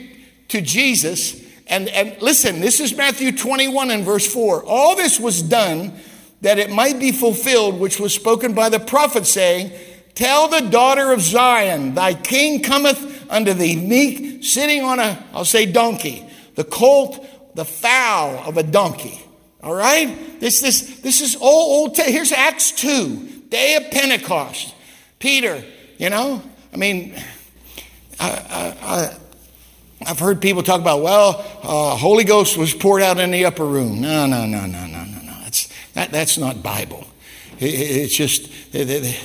[0.49, 1.43] to Jesus.
[1.67, 4.63] And, and listen, this is Matthew 21 and verse 4.
[4.63, 5.93] All this was done
[6.41, 9.71] that it might be fulfilled, which was spoken by the prophet, saying,
[10.13, 15.43] Tell the daughter of Zion, thy king cometh unto thee meek, sitting on a, I'll
[15.43, 19.19] say donkey, the colt, the fowl of a donkey.
[19.61, 20.39] All right?
[20.39, 21.97] This, this, this is all old.
[21.97, 24.73] Here's Acts 2, day of Pentecost.
[25.19, 25.63] Peter,
[25.97, 26.41] you know,
[26.71, 27.15] I mean,
[28.19, 29.11] I,
[30.01, 33.45] I, have heard people talk about, well, uh, Holy Ghost was poured out in the
[33.45, 34.01] upper room.
[34.01, 35.35] No, no, no, no, no, no, no.
[35.93, 37.07] That, that's not Bible.
[37.59, 39.19] It, it's just, it, it,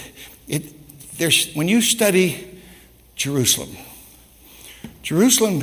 [0.48, 2.60] it, there's, when you study
[3.16, 3.76] Jerusalem,
[5.02, 5.62] Jerusalem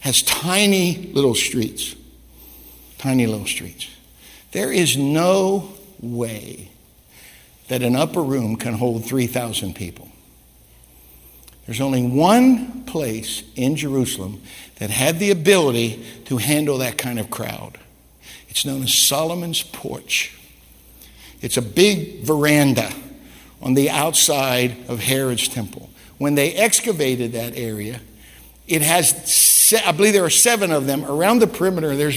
[0.00, 1.96] has tiny little streets,
[2.98, 3.88] tiny little streets.
[4.52, 6.70] There is no way
[7.68, 10.05] that an upper room can hold 3,000 people.
[11.66, 14.40] There's only one place in Jerusalem
[14.76, 17.78] that had the ability to handle that kind of crowd.
[18.48, 20.38] It's known as Solomon's Porch.
[21.42, 22.90] It's a big veranda
[23.60, 25.90] on the outside of Herod's temple.
[26.18, 28.00] When they excavated that area,
[28.66, 31.96] it has, I believe there are seven of them around the perimeter.
[31.96, 32.16] There's,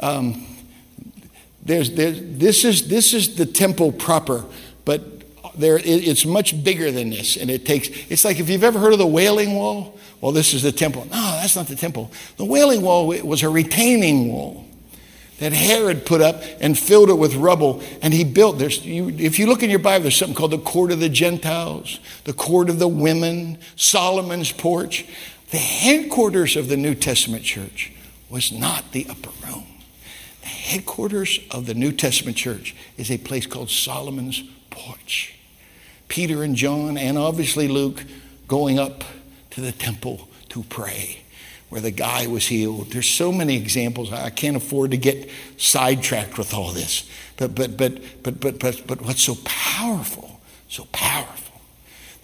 [0.00, 0.46] um,
[1.62, 4.44] there's, there's, this, is, this is the temple proper,
[4.84, 5.19] but
[5.60, 7.36] there, it, it's much bigger than this.
[7.36, 10.52] And it takes, it's like if you've ever heard of the Wailing Wall, well, this
[10.52, 11.04] is the temple.
[11.04, 12.10] No, that's not the temple.
[12.36, 14.66] The Wailing Wall was a retaining wall
[15.40, 17.82] that Herod put up and filled it with rubble.
[18.02, 20.92] And he built, you, if you look in your Bible, there's something called the court
[20.92, 25.06] of the Gentiles, the court of the women, Solomon's porch.
[25.50, 27.90] The headquarters of the New Testament church
[28.28, 29.64] was not the upper room.
[30.42, 35.34] The headquarters of the New Testament church is a place called Solomon's porch.
[36.10, 38.04] Peter and John, and obviously Luke,
[38.48, 39.04] going up
[39.50, 41.20] to the temple to pray
[41.70, 42.90] where the guy was healed.
[42.90, 44.12] There's so many examples.
[44.12, 47.08] I can't afford to get sidetracked with all this.
[47.36, 51.60] But but but but but but, but what's so powerful, so powerful,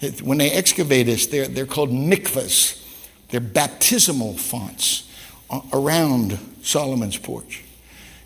[0.01, 2.83] that when they excavate this, they're, they're called mikvahs.
[3.29, 5.09] They're baptismal fonts
[5.49, 7.63] uh, around Solomon's porch.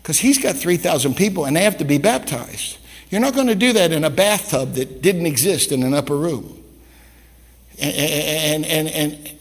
[0.02, 2.78] Because he's got 3,000 people and they have to be baptized.
[3.12, 6.16] You're not going to do that in a bathtub that didn't exist in an upper
[6.16, 6.64] room.
[7.78, 9.38] And, and, and, and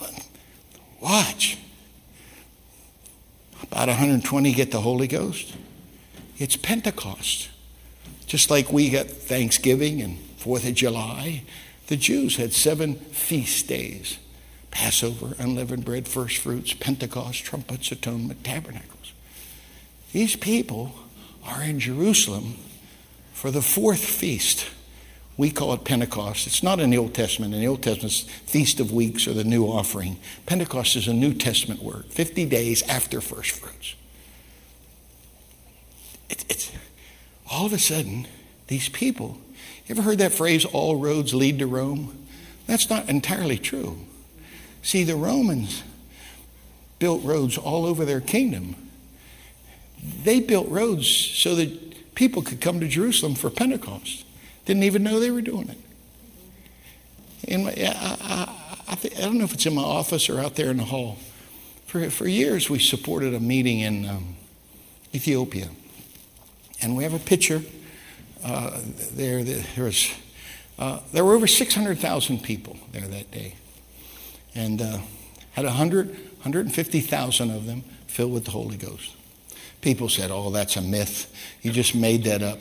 [1.00, 1.58] watch
[3.64, 5.56] about 120 get the Holy Ghost.
[6.38, 7.50] It's Pentecost.
[8.26, 11.44] Just like we got Thanksgiving and Fourth of July,
[11.88, 14.20] the Jews had seven feast days
[14.70, 19.14] Passover, unleavened bread, first fruits, Pentecost, trumpets, atonement, tabernacles.
[20.12, 20.94] These people
[21.46, 22.56] are in Jerusalem
[23.42, 24.68] for the fourth feast
[25.36, 26.46] we call it Pentecost.
[26.46, 27.56] It's not in the Old Testament.
[27.56, 28.22] In the Old Testament, it's
[28.52, 30.18] Feast of Weeks or the New Offering.
[30.46, 33.96] Pentecost is a New Testament word, 50 days after first fruits.
[36.30, 36.72] It, it's
[37.50, 38.28] all of a sudden,
[38.68, 39.40] these people,
[39.88, 42.28] you ever heard that phrase, all roads lead to Rome?
[42.68, 43.98] That's not entirely true.
[44.84, 45.82] See, the Romans
[47.00, 48.76] built roads all over their kingdom.
[50.24, 54.26] They built roads so that people could come to Jerusalem for Pentecost.
[54.66, 55.78] Didn't even know they were doing it.
[57.50, 60.56] My, I, I, I, think, I don't know if it's in my office or out
[60.56, 61.18] there in the hall.
[61.88, 64.36] For, for years, we supported a meeting in um,
[65.14, 65.70] Ethiopia.
[66.82, 67.64] And we have a picture
[68.44, 68.80] uh,
[69.12, 69.44] there.
[69.44, 70.12] There, was,
[70.80, 73.56] uh, there were over 600,000 people there that day.
[74.56, 75.00] And uh,
[75.54, 79.16] had 100, 150,000 of them filled with the Holy Ghost.
[79.82, 81.34] People said, oh, that's a myth.
[81.62, 82.60] You just made that up.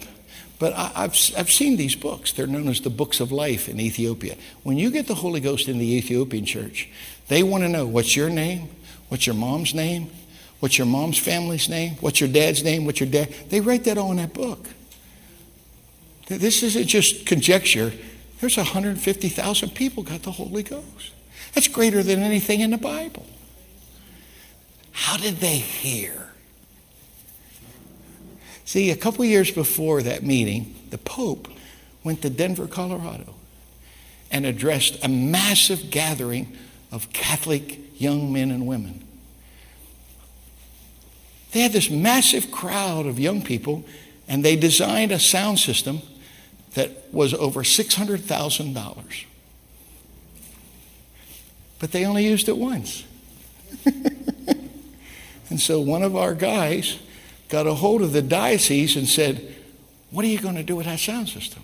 [0.59, 2.33] But I, have I've seen these books.
[2.33, 4.37] They're known as the books of life in Ethiopia.
[4.63, 6.89] When you get the Holy Ghost in the Ethiopian church,
[7.29, 8.69] they want to know what's your name,
[9.09, 10.11] what's your mom's name,
[10.61, 13.33] what's your mom's family's name, what's your dad's name, what's your dad.
[13.49, 14.69] They write that all in that book.
[16.27, 17.93] This isn't just conjecture.
[18.41, 21.13] There's 150,000 people got the Holy Ghost.
[21.55, 23.27] That's greater than anything in the Bible.
[24.93, 26.30] How did they hear?
[28.71, 31.49] See, a couple years before that meeting, the Pope
[32.05, 33.35] went to Denver, Colorado,
[34.31, 36.57] and addressed a massive gathering
[36.93, 39.05] of Catholic young men and women.
[41.51, 43.85] They had this massive crowd of young people,
[44.29, 46.03] and they designed a sound system
[46.75, 49.25] that was over $600,000.
[51.81, 53.03] But they only used it once.
[55.51, 57.01] and so one of our guys
[57.51, 59.57] got a hold of the diocese and said,
[60.11, 61.63] What are you going to do with that sound system?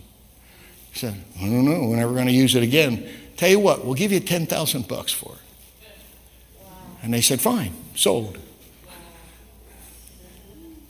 [0.92, 1.88] He said, I don't know.
[1.88, 3.08] We're never going to use it again.
[3.36, 6.68] Tell you what, we'll give you 10,000 bucks for it.
[7.02, 8.38] And they said, Fine, sold.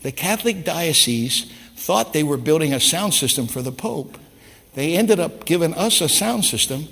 [0.03, 4.19] The Catholic diocese thought they were building a sound system for the Pope.
[4.75, 6.89] They ended up giving us a sound system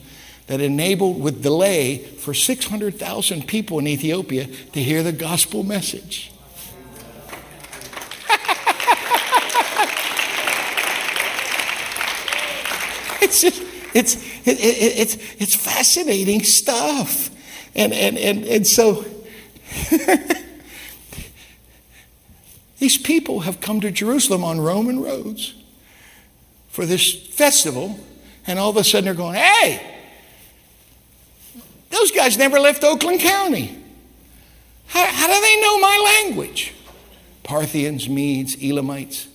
[0.47, 6.34] that enabled, with delay, for 600,000 people in Ethiopia to hear the gospel message.
[13.25, 13.63] It's just,
[13.95, 14.17] it's,
[14.47, 17.31] it, it, it's, it's fascinating stuff.
[17.75, 19.05] And, and, and, and so,
[22.79, 25.55] these people have come to Jerusalem on Roman roads
[26.69, 27.99] for this festival,
[28.47, 29.81] and all of a sudden they're going, hey,
[31.91, 33.79] those guys never left Oakland County.
[34.89, 36.75] How, how do they know my language?
[37.43, 39.29] Parthians, Medes, Elamites,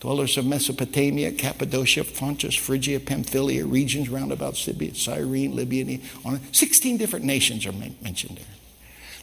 [0.00, 6.96] dwellers of Mesopotamia, Cappadocia, Pontus, Phrygia, Pamphylia, regions round about Sibia, Cyrene, Libya, on 16
[6.96, 8.46] different nations are mentioned there.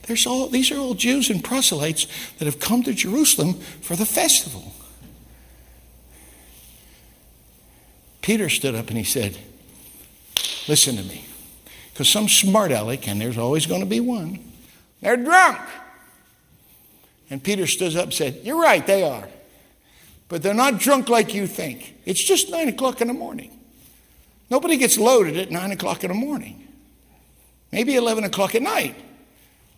[0.03, 2.07] There's all, these are all Jews and proselytes
[2.38, 4.73] that have come to Jerusalem for the festival.
[8.21, 9.38] Peter stood up and he said,
[10.67, 11.26] Listen to me.
[11.93, 14.39] Because some smart aleck, and there's always going to be one,
[14.99, 15.59] they're drunk.
[17.30, 19.28] And Peter stood up and said, You're right, they are.
[20.28, 21.95] But they're not drunk like you think.
[22.05, 23.59] It's just nine o'clock in the morning.
[24.49, 26.67] Nobody gets loaded at nine o'clock in the morning.
[27.71, 28.95] Maybe 11 o'clock at night,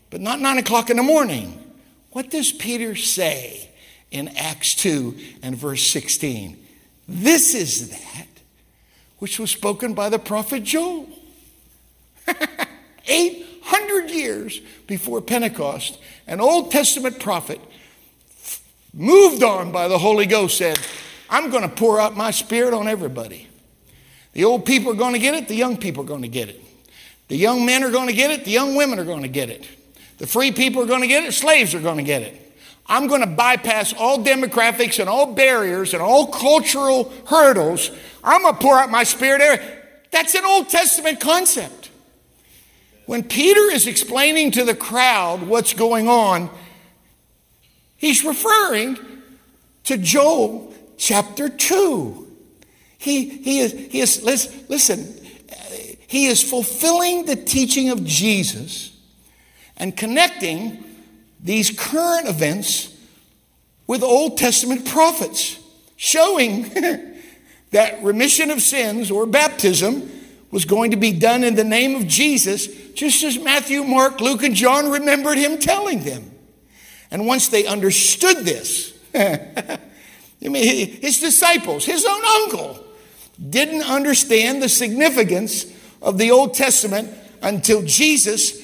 [0.10, 1.64] but not nine o'clock in the morning.
[2.12, 3.70] What does Peter say
[4.12, 6.66] in Acts 2 and verse 16?
[7.08, 8.28] This is that
[9.20, 11.08] which was spoken by the prophet Joel.
[13.08, 17.60] 800 years before Pentecost, an Old Testament prophet,
[18.98, 20.78] moved on by the Holy Ghost, said,
[21.30, 23.48] I'm going to pour out my spirit on everybody.
[24.34, 26.50] The old people are going to get it, the young people are going to get
[26.50, 26.62] it.
[27.28, 29.50] The young men are going to get it, the young women are going to get
[29.50, 29.68] it.
[30.18, 32.44] The free people are going to get it, slaves are going to get it.
[32.88, 37.92] I'm going to bypass all demographics and all barriers and all cultural hurdles.
[38.24, 39.62] I'm going to pour out my spirit.
[40.12, 41.90] That's an Old Testament concept.
[43.06, 46.50] When Peter is explaining to the crowd what's going on,
[47.98, 48.98] he's referring
[49.86, 52.28] to Joel chapter 2.
[52.98, 54.24] He, he is, he is
[54.70, 55.16] listen,
[56.08, 58.98] he is fulfilling the teaching of Jesus
[59.76, 60.84] and connecting
[61.40, 62.96] these current events
[63.86, 65.60] with Old Testament prophets,
[65.96, 66.64] showing
[67.72, 70.12] that remission of sins or baptism
[70.50, 74.44] was going to be done in the name of Jesus, just as Matthew, Mark, Luke,
[74.44, 76.32] and John remembered him telling them.
[77.12, 79.80] And once they understood this, I
[80.42, 82.84] mean, his disciples, his own uncle,
[83.50, 85.66] didn't understand the significance
[86.02, 87.10] of the Old Testament
[87.42, 88.62] until Jesus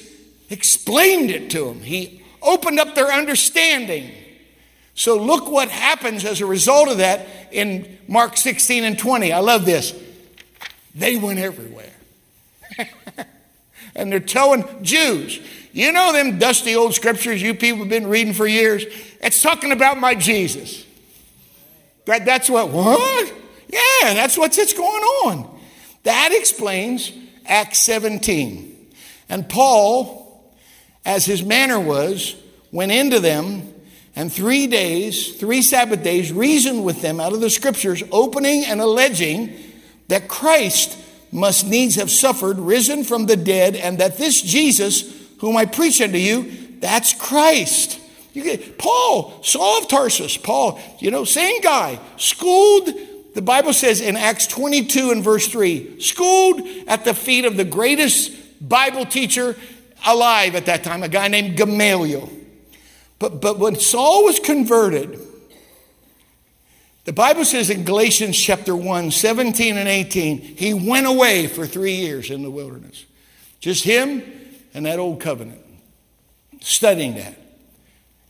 [0.50, 1.80] explained it to them.
[1.80, 4.10] He opened up their understanding.
[4.94, 9.32] So look what happens as a result of that in Mark 16 and 20.
[9.32, 9.94] I love this.
[10.94, 11.92] They went everywhere.
[13.96, 15.40] and they're telling Jews,
[15.74, 18.84] you know them dusty old scriptures you people have been reading for years?
[19.20, 20.86] It's talking about my Jesus.
[22.06, 23.32] That, that's what, what?
[23.68, 25.60] Yeah, that's what's it's going on.
[26.04, 27.12] That explains
[27.44, 28.88] Acts 17.
[29.28, 30.48] And Paul,
[31.04, 32.36] as his manner was,
[32.70, 33.74] went into them
[34.14, 38.80] and three days, three Sabbath days, reasoned with them out of the scriptures, opening and
[38.80, 39.52] alleging
[40.08, 40.96] that Christ
[41.32, 46.00] must needs have suffered, risen from the dead, and that this Jesus, whom I preach
[46.00, 48.00] unto you, that's Christ.
[48.32, 52.88] You get, Paul, Saul of Tarsus, Paul, you know, same guy, schooled,
[53.34, 57.64] the Bible says in Acts 22 and verse 3, schooled at the feet of the
[57.66, 58.32] greatest
[58.66, 59.54] Bible teacher
[60.06, 62.30] alive at that time, a guy named Gamaliel.
[63.18, 65.20] But, but when Saul was converted,
[67.04, 71.96] the Bible says in Galatians chapter 1, 17 and 18, he went away for three
[71.96, 73.04] years in the wilderness.
[73.60, 74.22] Just him
[74.74, 75.62] and that old covenant,
[76.60, 77.38] studying that.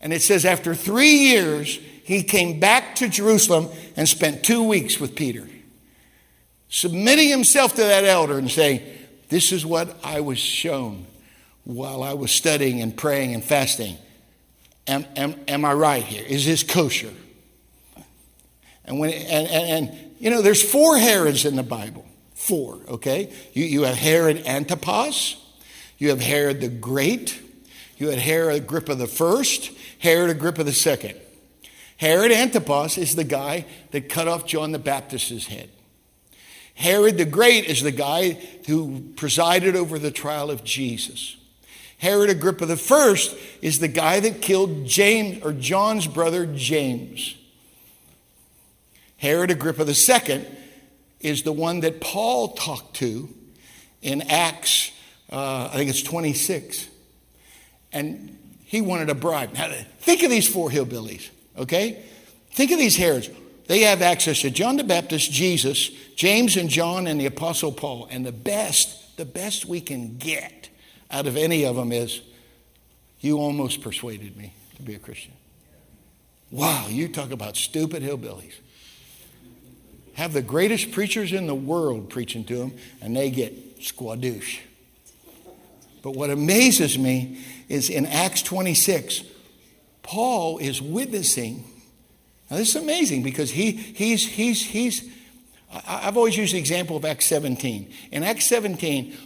[0.00, 5.00] And it says after three years, he came back to Jerusalem and spent two weeks
[5.00, 5.48] with Peter,
[6.68, 8.82] submitting himself to that elder and saying,
[9.30, 11.06] This is what I was shown
[11.64, 13.96] while I was studying and praying and fasting.
[14.86, 16.24] Am, am, am I right here?
[16.26, 17.10] Is this kosher?
[18.84, 22.04] And, when, and, and, and, you know, there's four Herods in the Bible.
[22.34, 23.32] Four, okay?
[23.54, 25.36] You, you have Herod Antipas,
[25.98, 27.40] you have Herod the Great,
[27.96, 31.14] you had Herod Agrippa the first, Herod Agrippa the second.
[31.96, 35.70] Herod Antipas is the guy that cut off John the Baptist's head.
[36.74, 38.32] Herod the Great is the guy
[38.66, 41.36] who presided over the trial of Jesus.
[41.98, 47.36] Herod Agrippa the first is the guy that killed James or John's brother James.
[49.16, 50.46] Herod Agrippa the second
[51.20, 53.28] is the one that Paul talked to
[54.02, 54.92] in Acts,
[55.30, 56.88] uh, I think it's 26.
[57.92, 59.54] And he wanted a bribe.
[59.54, 62.04] Now, think of these four hillbillies, okay?
[62.50, 63.30] Think of these Herods.
[63.66, 68.08] They have access to John the Baptist, Jesus, James and John, and the Apostle Paul.
[68.10, 70.68] And the best, the best we can get
[71.10, 72.20] out of any of them is,
[73.20, 75.32] you almost persuaded me to be a Christian.
[76.50, 78.54] Wow, you talk about stupid hillbillies.
[80.14, 84.58] Have the greatest preachers in the world preaching to them, and they get squadoosh.
[86.04, 89.22] But what amazes me is in Acts 26,
[90.02, 91.64] Paul is witnessing.
[92.50, 95.10] Now, this is amazing because he, he's, he's, he's,
[95.88, 97.90] I've always used the example of Acts 17.
[98.12, 99.16] In Acts 17,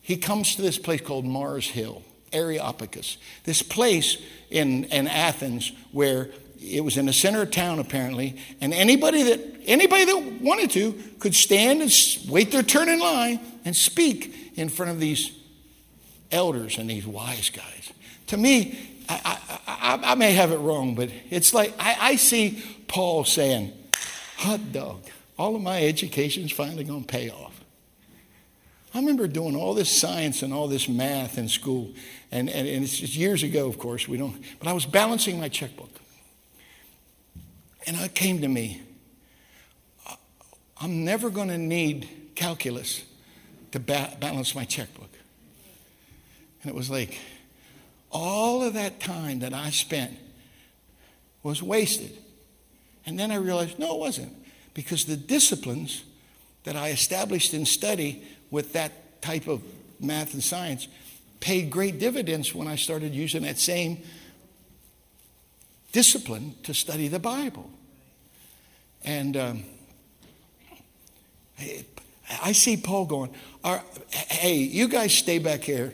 [0.00, 2.02] he comes to this place called Mars Hill,
[2.32, 4.16] Areopagus, this place
[4.48, 9.40] in, in Athens where it was in the center of town apparently, and anybody that
[9.66, 11.92] anybody that wanted to could stand and
[12.30, 15.35] wait their turn in line and speak in front of these
[16.30, 17.92] elders and these wise guys.
[18.28, 22.62] To me, I, I, I may have it wrong, but it's like I, I see
[22.88, 23.72] Paul saying,
[24.38, 25.02] "Hot dog!
[25.38, 27.52] All of my education's finally going to pay off."
[28.94, 31.92] I remember doing all this science and all this math in school.
[32.32, 35.50] And, and, and it's years ago, of course, we don't, but I was balancing my
[35.50, 35.90] checkbook.
[37.86, 38.80] And it came to me
[40.80, 43.04] I'm never going to need calculus
[43.72, 45.10] to ba- balance my checkbook.
[46.66, 47.16] And it was like
[48.10, 50.18] all of that time that I spent
[51.44, 52.10] was wasted.
[53.06, 54.32] And then I realized, no, it wasn't.
[54.74, 56.02] Because the disciplines
[56.64, 59.62] that I established in study with that type of
[60.00, 60.88] math and science
[61.38, 64.02] paid great dividends when I started using that same
[65.92, 67.70] discipline to study the Bible.
[69.04, 69.62] And um,
[72.42, 73.30] I see Paul going,
[74.10, 75.92] hey, you guys stay back here.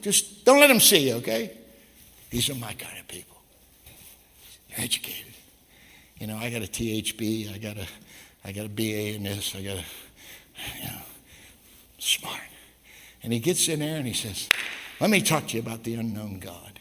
[0.00, 1.56] Just don't let them see you, okay?
[2.30, 3.36] These are my kind of people.
[4.68, 5.32] They're educated.
[6.18, 7.86] You know, I got a THB, I got a,
[8.44, 9.84] I got a BA in this, I got a,
[10.78, 11.02] you know,
[11.98, 12.40] smart.
[13.22, 14.48] And he gets in there and he says,
[15.00, 16.80] Let me talk to you about the unknown God.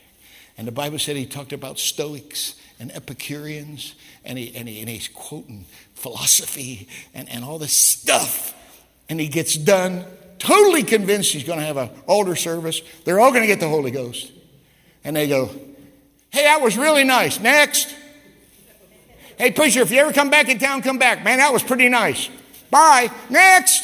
[0.58, 4.90] And the Bible said he talked about Stoics and Epicureans, and, he, and, he, and
[4.90, 5.66] he's quoting
[5.96, 8.54] philosophy and, and all this stuff.
[9.10, 10.06] And he gets done,
[10.40, 12.82] totally convinced he's going to have an altar service.
[13.04, 14.32] They're all going to get the Holy Ghost.
[15.04, 15.50] And they go,
[16.36, 17.40] Hey, that was really nice.
[17.40, 17.96] Next.
[19.38, 21.24] Hey, preacher, if you ever come back in town, come back.
[21.24, 22.30] Man, that was pretty nice.
[22.70, 23.10] Bye.
[23.30, 23.84] Next.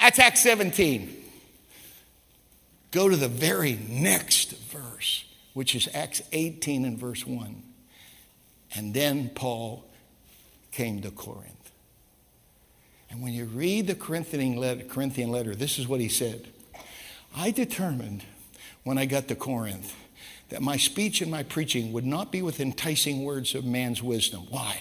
[0.00, 1.16] That's Acts 17.
[2.90, 7.62] Go to the very next verse, which is Acts 18 and verse 1.
[8.74, 9.84] And then Paul
[10.72, 11.63] came to Corinth.
[13.14, 16.48] And when you read the Corinthian letter, Corinthian letter, this is what he said
[17.36, 18.24] I determined
[18.82, 19.94] when I got to Corinth
[20.48, 24.48] that my speech and my preaching would not be with enticing words of man's wisdom.
[24.50, 24.80] Why?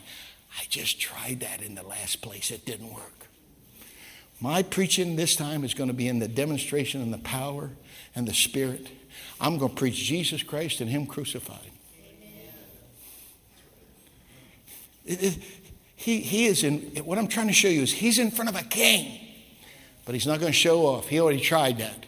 [0.59, 3.27] I just tried that in the last place, it didn't work.
[4.41, 7.69] My preaching this time is going to be in the demonstration and the power
[8.15, 8.87] and the Spirit.
[9.39, 11.59] I'm going to preach Jesus Christ and Him crucified.
[15.05, 15.37] It, it,
[16.03, 18.57] he, he is in, what I'm trying to show you is he's in front of
[18.57, 19.21] a king,
[20.03, 21.07] but he's not going to show off.
[21.07, 22.05] He already tried that.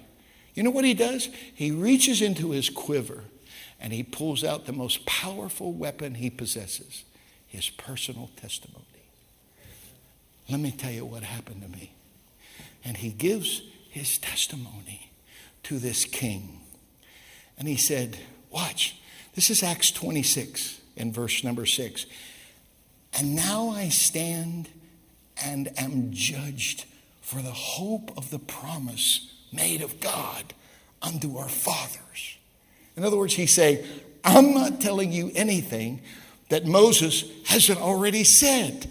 [0.54, 1.30] You know what he does?
[1.54, 3.24] He reaches into his quiver
[3.80, 7.06] and he pulls out the most powerful weapon he possesses
[7.48, 8.84] his personal testimony.
[10.50, 11.94] Let me tell you what happened to me.
[12.84, 15.14] And he gives his testimony
[15.64, 16.60] to this king.
[17.58, 18.18] And he said,
[18.52, 19.00] Watch,
[19.36, 22.06] this is Acts 26 in verse number 6.
[23.18, 24.70] And now I stand
[25.44, 26.86] and am judged
[27.22, 30.54] for the hope of the promise made of God
[31.02, 32.38] unto our fathers.
[32.96, 33.86] In other words, he's saying,
[34.24, 36.02] I'm not telling you anything
[36.50, 38.90] that Moses hasn't already said.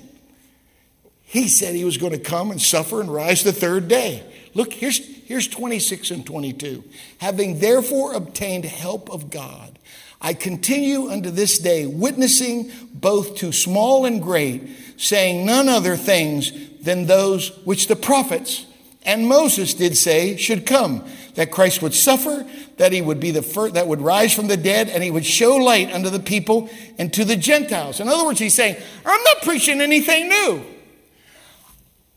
[1.23, 4.23] He said he was going to come and suffer and rise the third day.
[4.55, 6.85] Look, here's, Here's 26 and 22.
[7.19, 9.79] Having therefore obtained help of God,
[10.25, 14.67] I continue unto this day, witnessing both to small and great,
[14.97, 16.51] saying none other things
[16.81, 18.65] than those which the prophets
[19.05, 21.05] and Moses did say should come
[21.35, 22.47] that Christ would suffer,
[22.79, 25.27] that he would be the first, that would rise from the dead, and he would
[25.27, 28.01] show light unto the people and to the Gentiles.
[28.01, 30.65] In other words, he's saying, I'm not preaching anything new.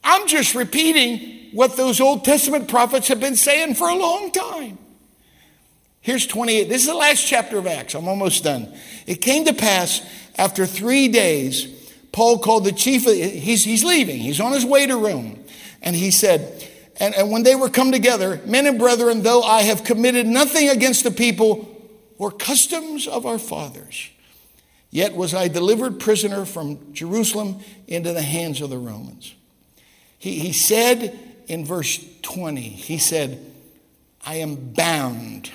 [0.02, 4.78] I'm just repeating what those Old Testament prophets have been saying for a long time.
[6.08, 6.70] Here's 28.
[6.70, 7.94] This is the last chapter of Acts.
[7.94, 8.74] I'm almost done.
[9.08, 10.02] It came to pass
[10.38, 11.66] after three days,
[12.14, 15.44] Paul called the chief, of, he's, he's leaving, he's on his way to Rome.
[15.82, 19.64] And he said, and, and when they were come together, men and brethren, though I
[19.64, 21.68] have committed nothing against the people
[22.18, 24.10] or customs of our fathers,
[24.90, 29.36] yet was I delivered prisoner from Jerusalem into the hands of the Romans.
[30.18, 33.46] He, he said in verse 20, he said,
[34.26, 35.52] I am bound.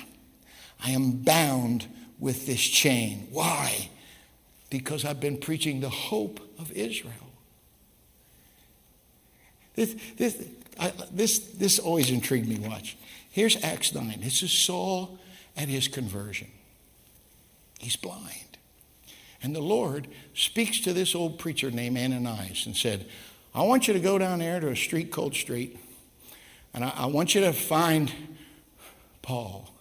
[0.83, 1.87] I am bound
[2.19, 3.27] with this chain.
[3.31, 3.89] Why?
[4.69, 7.13] Because I've been preaching the hope of Israel.
[9.75, 10.43] This, this,
[10.79, 12.59] I, this, this always intrigued me.
[12.59, 12.97] Watch.
[13.31, 14.19] Here's Acts 9.
[14.21, 15.17] This is Saul
[15.57, 16.49] at his conversion.
[17.79, 18.57] He's blind.
[19.41, 23.07] And the Lord speaks to this old preacher named Ananias and said,
[23.53, 25.77] I want you to go down there to a street called Street,
[26.73, 28.11] and I, I want you to find
[29.21, 29.72] Paul.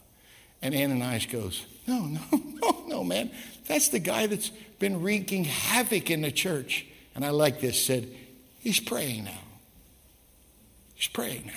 [0.63, 2.21] And Ananias goes, No, no,
[2.63, 3.31] no, no, man.
[3.67, 6.87] That's the guy that's been wreaking havoc in the church.
[7.15, 8.09] And I like this, said,
[8.61, 9.43] He's praying now.
[10.95, 11.53] He's praying now.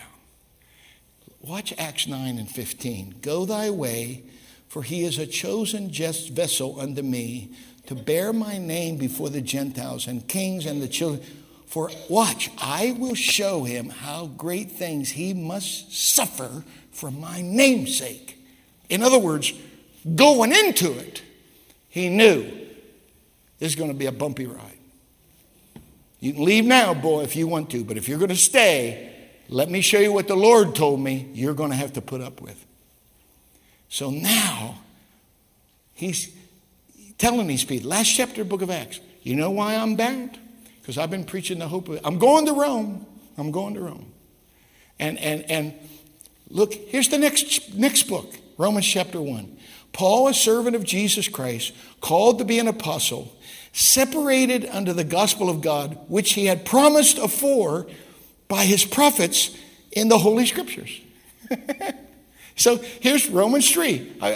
[1.39, 3.17] Watch Acts 9 and 15.
[3.21, 4.23] Go thy way,
[4.67, 7.51] for he is a chosen just vessel unto me
[7.85, 11.21] to bear my name before the Gentiles and kings and the children.
[11.67, 18.43] For watch, I will show him how great things he must suffer for my namesake.
[18.89, 19.53] In other words,
[20.15, 21.21] going into it,
[21.89, 22.43] he knew
[23.59, 24.77] this is going to be a bumpy ride.
[26.19, 29.13] You can leave now, boy, if you want to, but if you're going to stay,
[29.47, 32.21] let me show you what the Lord told me you're going to have to put
[32.21, 32.65] up with.
[33.89, 34.79] So now,
[35.93, 36.35] he's
[37.17, 40.37] telling these people, last chapter book of Acts, you know why I'm bound?
[40.81, 43.05] Because I've been preaching the hope of I'm going to Rome.
[43.37, 44.11] I'm going to Rome.
[44.99, 45.73] And and and
[46.49, 49.57] look, here's the next next book, Romans chapter 1.
[49.91, 53.33] Paul, a servant of Jesus Christ, called to be an apostle,
[53.71, 57.87] separated unto the gospel of God, which he had promised afore
[58.47, 59.55] by his prophets
[59.91, 61.01] in the Holy Scriptures.
[62.55, 64.17] so here's Romans 3.
[64.21, 64.29] I,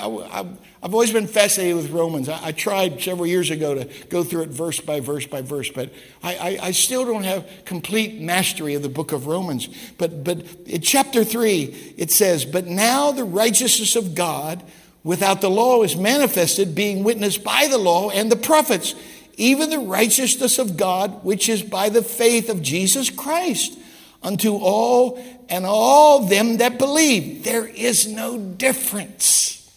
[0.81, 2.27] have always been fascinated with Romans.
[2.27, 5.69] I, I, tried several years ago to go through it verse by verse by verse,
[5.69, 5.91] but
[6.21, 9.69] I, I, I, still don't have complete mastery of the book of Romans.
[9.97, 14.63] But, but in chapter 3, it says, But now the righteousness of God
[15.03, 18.95] without the law is manifested, being witnessed by the law and the prophets,
[19.37, 23.77] even the righteousness of God, which is by the faith of Jesus Christ
[24.21, 25.17] unto all
[25.49, 27.43] and all them that believe.
[27.43, 29.69] There is no difference.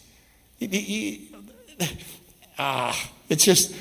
[2.59, 3.75] Ah, it's just,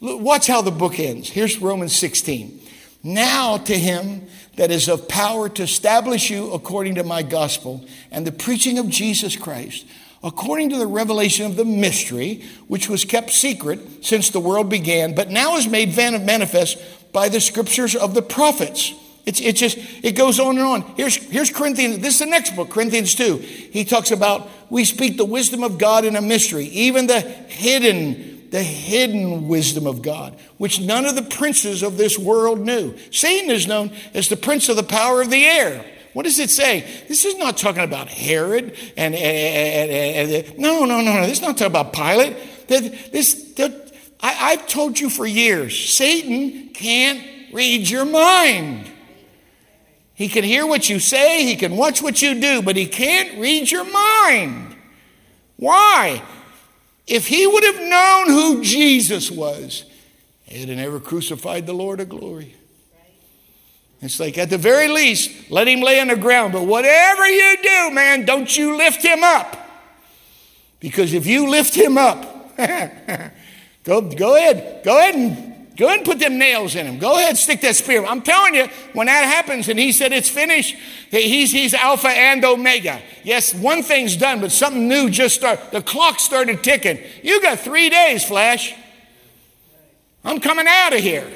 [0.00, 1.30] watch how the book ends.
[1.30, 2.60] Here's Romans 16.
[3.02, 4.26] Now to him
[4.56, 8.88] that is of power to establish you according to my gospel and the preaching of
[8.88, 9.86] Jesus Christ,
[10.24, 15.14] according to the revelation of the mystery, which was kept secret since the world began,
[15.14, 16.78] but now is made manifest
[17.12, 18.92] by the scriptures of the prophets
[19.26, 20.82] it's, it's just, it goes on and on.
[20.96, 23.38] Here's, here's Corinthians, this is the next book, Corinthians 2.
[23.38, 28.48] He talks about we speak the wisdom of God in a mystery, even the hidden,
[28.50, 32.96] the hidden wisdom of God, which none of the princes of this world knew.
[33.10, 35.84] Satan is known as the prince of the power of the air.
[36.12, 36.86] What does it say?
[37.08, 41.22] This is not talking about Herod and, and, and, and no, no, no, no.
[41.22, 42.36] This is not talking about Pilate.
[42.68, 43.58] This,
[44.20, 47.22] I, I've told you for years, Satan can't
[47.52, 48.92] read your mind.
[50.16, 53.38] He can hear what you say, he can watch what you do, but he can't
[53.38, 54.74] read your mind.
[55.56, 56.22] Why?
[57.06, 59.84] If he would have known who Jesus was,
[60.44, 62.54] he'd have never crucified the Lord of glory.
[64.00, 66.54] It's like, at the very least, let him lay on the ground.
[66.54, 69.54] But whatever you do, man, don't you lift him up.
[70.80, 72.56] Because if you lift him up,
[73.84, 76.98] go, go ahead, go ahead and Go ahead and put them nails in him.
[76.98, 78.04] Go ahead, stick that spear.
[78.04, 80.74] I'm telling you, when that happens and he said it's finished,
[81.10, 83.02] he's, he's Alpha and Omega.
[83.24, 85.70] Yes, one thing's done, but something new just started.
[85.72, 86.98] The clock started ticking.
[87.22, 88.74] You got three days, Flash.
[90.24, 91.30] I'm coming out of here.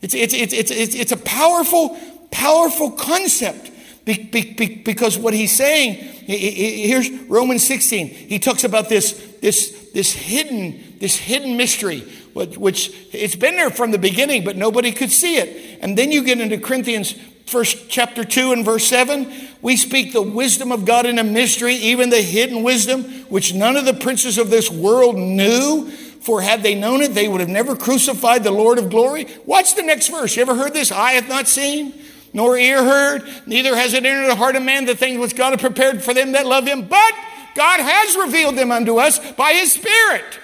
[0.00, 1.98] It's, it's, it's, it's, it's, it's a powerful,
[2.30, 3.72] powerful concept
[4.06, 8.06] Be, be, be, because what he's saying, here's Romans 16.
[8.06, 12.04] He talks about this, this, this hidden, this hidden mystery,
[12.36, 15.78] which it's been there from the beginning, but nobody could see it.
[15.80, 17.14] And then you get into Corinthians
[17.46, 19.32] first chapter 2 and verse 7
[19.62, 23.76] we speak the wisdom of god in a mystery even the hidden wisdom which none
[23.76, 25.88] of the princes of this world knew.
[26.20, 29.28] For had they known it they would have never crucified the lord of glory.
[29.44, 30.34] Watch the next verse.
[30.34, 30.90] You ever heard this?
[30.90, 31.94] Eye hath not seen
[32.32, 35.52] nor ear heard neither has it entered the heart of man the things which god
[35.52, 36.86] hath prepared for them that love him.
[36.88, 37.14] But
[37.54, 40.40] god has revealed them unto us by his spirit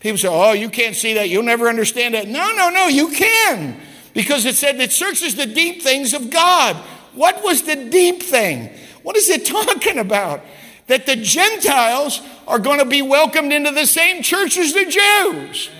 [0.00, 3.10] people say oh you can't see that you'll never understand that no no no you
[3.10, 3.80] can
[4.14, 6.76] because it said it searches the deep things of God.
[7.14, 8.70] What was the deep thing?
[9.02, 10.42] What is it talking about?
[10.86, 15.70] That the Gentiles are going to be welcomed into the same church as the Jews.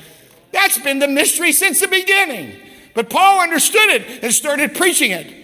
[0.53, 2.57] That's been the mystery since the beginning.
[2.95, 5.35] But Paul understood it and started preaching it.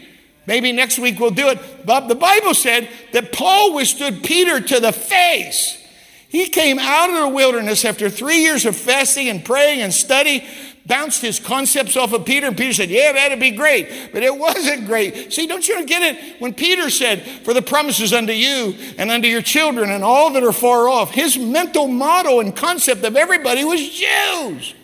[0.47, 1.59] Maybe next week we'll do it.
[1.85, 5.83] But the Bible said that Paul withstood Peter to the face.
[6.29, 10.45] He came out of the wilderness after three years of fasting and praying and study
[10.87, 14.11] bounced his concepts off of Peter, and Peter said, Yeah, that'd be great.
[14.13, 15.33] But it wasn't great.
[15.33, 16.41] See, don't you get it?
[16.41, 20.45] When Peter said, For the promises unto you and unto your children and all that
[20.45, 24.75] are far off, his mental model and concept of everybody was Jews.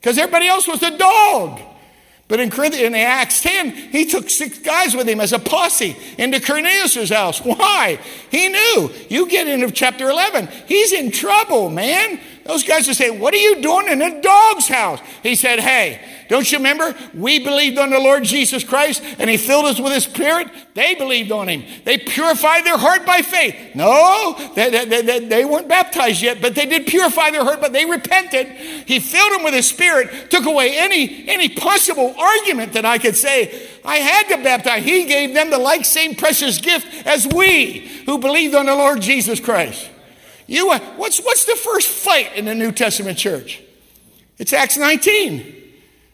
[0.00, 1.60] Because everybody else was a dog.
[2.32, 6.40] But in, in Acts 10, he took six guys with him as a posse into
[6.40, 7.40] Cornelius' house.
[7.40, 7.98] Why?
[8.30, 8.90] He knew.
[9.10, 12.18] You get into chapter 11, he's in trouble, man.
[12.44, 15.00] Those guys are say, What are you doing in a dog's house?
[15.22, 16.94] He said, Hey, don't you remember?
[17.14, 20.48] We believed on the Lord Jesus Christ and He filled us with His Spirit.
[20.74, 21.64] They believed on Him.
[21.84, 23.74] They purified their heart by faith.
[23.74, 27.72] No, they, they, they, they weren't baptized yet, but they did purify their heart, but
[27.72, 28.46] they repented.
[28.48, 33.16] He filled them with His Spirit, took away any, any possible argument that I could
[33.16, 34.84] say, I had to baptize.
[34.84, 39.00] He gave them the like same precious gift as we who believed on the Lord
[39.00, 39.90] Jesus Christ.
[40.52, 43.62] You, what's, what's the first fight in the New Testament church?
[44.36, 45.70] It's Acts 19.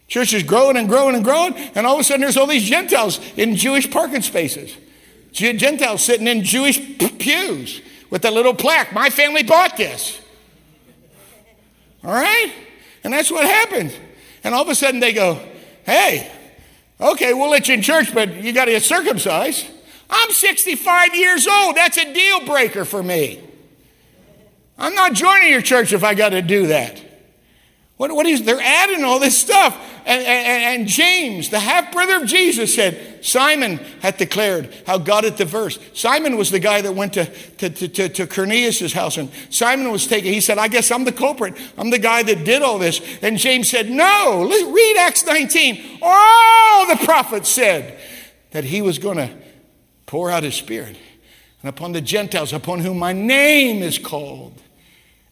[0.07, 2.63] Church is growing and growing and growing, and all of a sudden there's all these
[2.63, 4.77] Gentiles in Jewish parking spaces.
[5.33, 6.79] Gentiles sitting in Jewish
[7.19, 8.93] pews with a little plaque.
[8.93, 10.21] My family bought this.
[12.05, 12.53] All right?
[13.03, 13.93] And that's what happens.
[14.45, 15.43] And all of a sudden they go,
[15.85, 16.31] hey,
[17.01, 19.67] okay, we'll let you in church, but you got to get circumcised.
[20.09, 21.75] I'm 65 years old.
[21.75, 23.43] That's a deal breaker for me.
[24.79, 27.03] I'm not joining your church if I got to do that.
[27.97, 29.77] What, what is, they're adding all this stuff.
[30.07, 35.25] And, and, and James, the half brother of Jesus, said, Simon had declared how God
[35.25, 35.81] had diverse.
[35.95, 37.25] Simon was the guy that went to,
[37.57, 40.33] to, to, to Cornelius' house, and Simon was taken.
[40.33, 41.55] He said, I guess I'm the culprit.
[41.77, 43.01] I'm the guy that did all this.
[43.21, 45.99] And James said, No, read Acts 19.
[46.01, 47.99] All the prophets said
[48.53, 49.31] that he was going to
[50.07, 50.97] pour out his spirit
[51.63, 54.63] and upon the Gentiles, upon whom my name is called.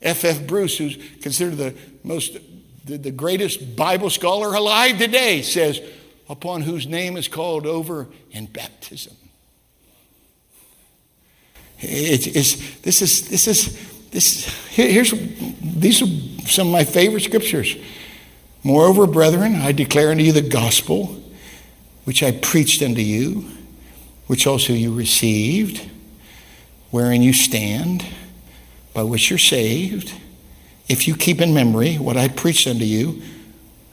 [0.06, 0.40] F.F.
[0.40, 0.46] F.
[0.46, 2.38] Bruce, who's considered the most
[2.86, 5.80] the, the greatest Bible scholar alive today, says,
[6.28, 9.16] upon whose name is called over in baptism.
[11.80, 15.12] It, it's, this is, this is, this, here's,
[15.60, 17.76] these are some of my favorite scriptures.
[18.62, 21.22] Moreover, brethren, I declare unto you the gospel
[22.04, 23.50] which I preached unto you,
[24.28, 25.90] which also you received,
[26.90, 28.04] wherein you stand
[28.96, 30.14] by which you're saved,
[30.88, 33.20] if you keep in memory what I preached unto you,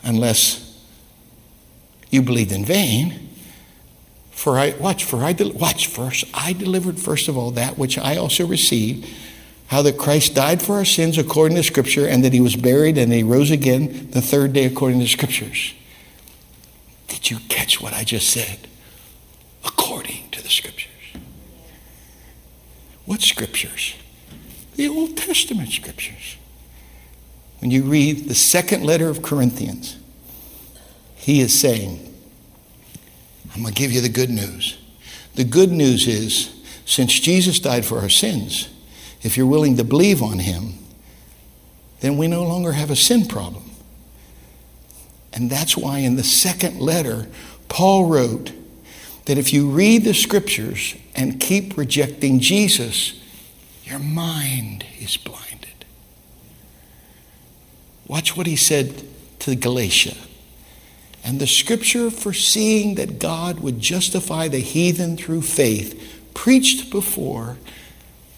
[0.02, 0.82] unless
[2.10, 3.30] you believed in vain.
[4.32, 6.24] For I watch, for I watch first.
[6.34, 9.06] I delivered first of all that which I also received,
[9.68, 12.98] how that Christ died for our sins according to Scripture, and that He was buried
[12.98, 15.74] and He rose again the third day according to Scriptures.
[17.10, 18.70] Did you catch what I just said?
[19.66, 20.92] According to the Scriptures.
[23.04, 23.96] What Scriptures?
[24.76, 26.38] The Old Testament scriptures.
[27.60, 29.98] When you read the second letter of Corinthians,
[31.16, 32.14] he is saying,
[33.54, 34.78] I'm going to give you the good news.
[35.36, 36.54] The good news is,
[36.86, 38.68] since Jesus died for our sins,
[39.22, 40.74] if you're willing to believe on him,
[42.02, 43.72] then we no longer have a sin problem.
[45.32, 47.28] And that's why in the second letter,
[47.70, 48.52] Paul wrote
[49.26, 53.23] that if you read the scriptures and keep rejecting Jesus,
[53.84, 55.86] your mind is blinded.
[58.08, 59.04] Watch what he said
[59.40, 60.16] to Galatia.
[61.24, 66.02] And the scripture foreseeing that God would justify the heathen through faith
[66.34, 67.58] preached before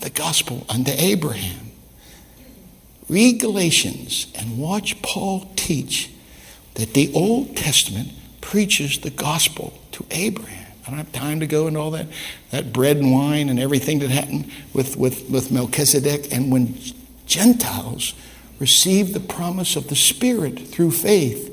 [0.02, 1.72] the gospel unto Abraham.
[3.10, 6.12] Read Galatians and watch Paul teach
[6.76, 8.10] that the Old Testament
[8.42, 10.65] preaches the gospel to Abraham.
[10.86, 12.08] I don't have time to go into all that,
[12.52, 16.32] that bread and wine and everything that happened with, with, with Melchizedek.
[16.32, 16.78] And when
[17.26, 18.14] Gentiles
[18.60, 21.52] receive the promise of the Spirit through faith,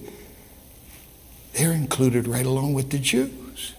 [1.55, 3.75] they're included right along with the Jews.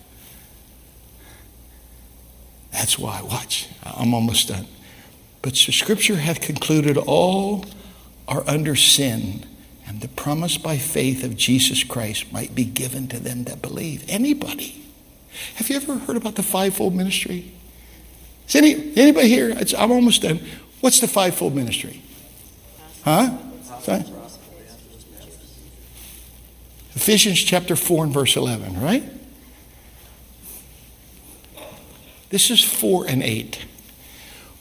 [2.72, 4.68] That's why, watch, I'm almost done.
[5.44, 7.66] But Scripture hath concluded all
[8.28, 9.46] are under sin,
[9.86, 14.04] and the promise by faith of Jesus Christ might be given to them that believe.
[14.08, 14.83] Anybody.
[15.56, 17.52] Have you ever heard about the fivefold ministry?
[18.48, 19.50] Is any, anybody here?
[19.50, 20.40] It's, I'm almost done.
[20.82, 22.02] What's the fivefold ministry?
[23.04, 23.38] Huh?
[23.82, 24.04] Sorry?
[26.96, 29.04] Ephesians chapter 4 and verse 11, right?
[32.30, 33.66] This is 4 and 8.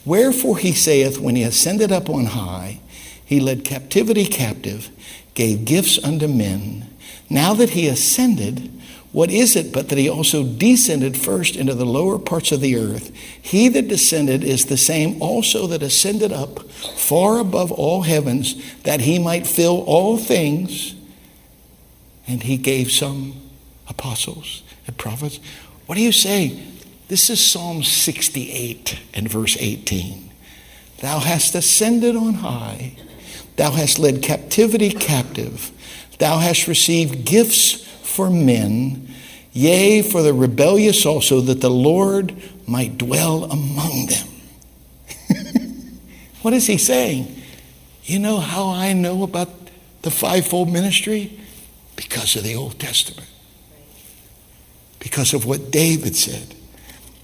[0.04, 2.80] Wherefore he saith, when he ascended up on high,
[3.24, 4.90] he led captivity captive,
[5.34, 6.90] gave gifts unto men.
[7.30, 8.70] Now that he ascended,
[9.12, 12.76] what is it but that he also descended first into the lower parts of the
[12.76, 13.14] earth?
[13.40, 18.54] He that descended is the same also that ascended up far above all heavens,
[18.84, 20.94] that he might fill all things.
[22.26, 23.34] And he gave some
[23.86, 25.40] apostles and prophets.
[25.84, 26.62] What do you say?
[27.08, 30.30] This is Psalm 68 and verse 18.
[31.00, 32.96] Thou hast ascended on high,
[33.56, 35.70] thou hast led captivity captive,
[36.18, 39.08] thou hast received gifts for men,
[39.52, 42.34] yea, for the rebellious also, that the Lord
[42.66, 44.28] might dwell among them.
[46.42, 47.42] what is he saying?
[48.04, 49.48] You know how I know about
[50.02, 51.40] the fivefold ministry?
[51.96, 53.28] Because of the Old Testament.
[54.98, 56.54] Because of what David said.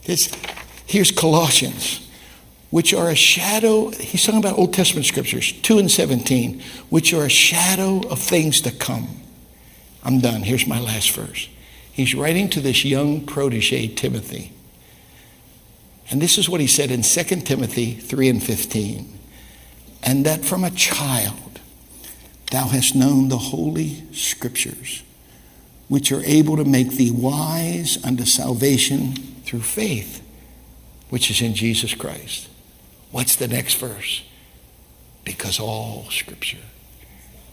[0.04, 0.32] This,
[0.86, 2.08] here's Colossians,
[2.70, 3.90] which are a shadow.
[3.90, 8.62] He's talking about Old Testament scriptures, 2 and 17, which are a shadow of things
[8.62, 9.08] to come.
[10.08, 10.40] I'm done.
[10.40, 11.50] Here's my last verse.
[11.92, 14.52] He's writing to this young protege, Timothy.
[16.10, 19.18] And this is what he said in 2 Timothy 3 and 15.
[20.02, 21.60] And that from a child
[22.50, 25.02] thou hast known the holy scriptures,
[25.88, 29.12] which are able to make thee wise unto salvation
[29.44, 30.26] through faith,
[31.10, 32.48] which is in Jesus Christ.
[33.10, 34.22] What's the next verse?
[35.22, 36.64] Because all scripture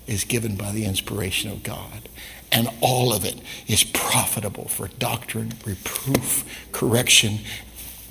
[0.07, 2.07] is given by the inspiration of God
[2.51, 3.35] and all of it
[3.67, 7.39] is profitable for doctrine, reproof, correction,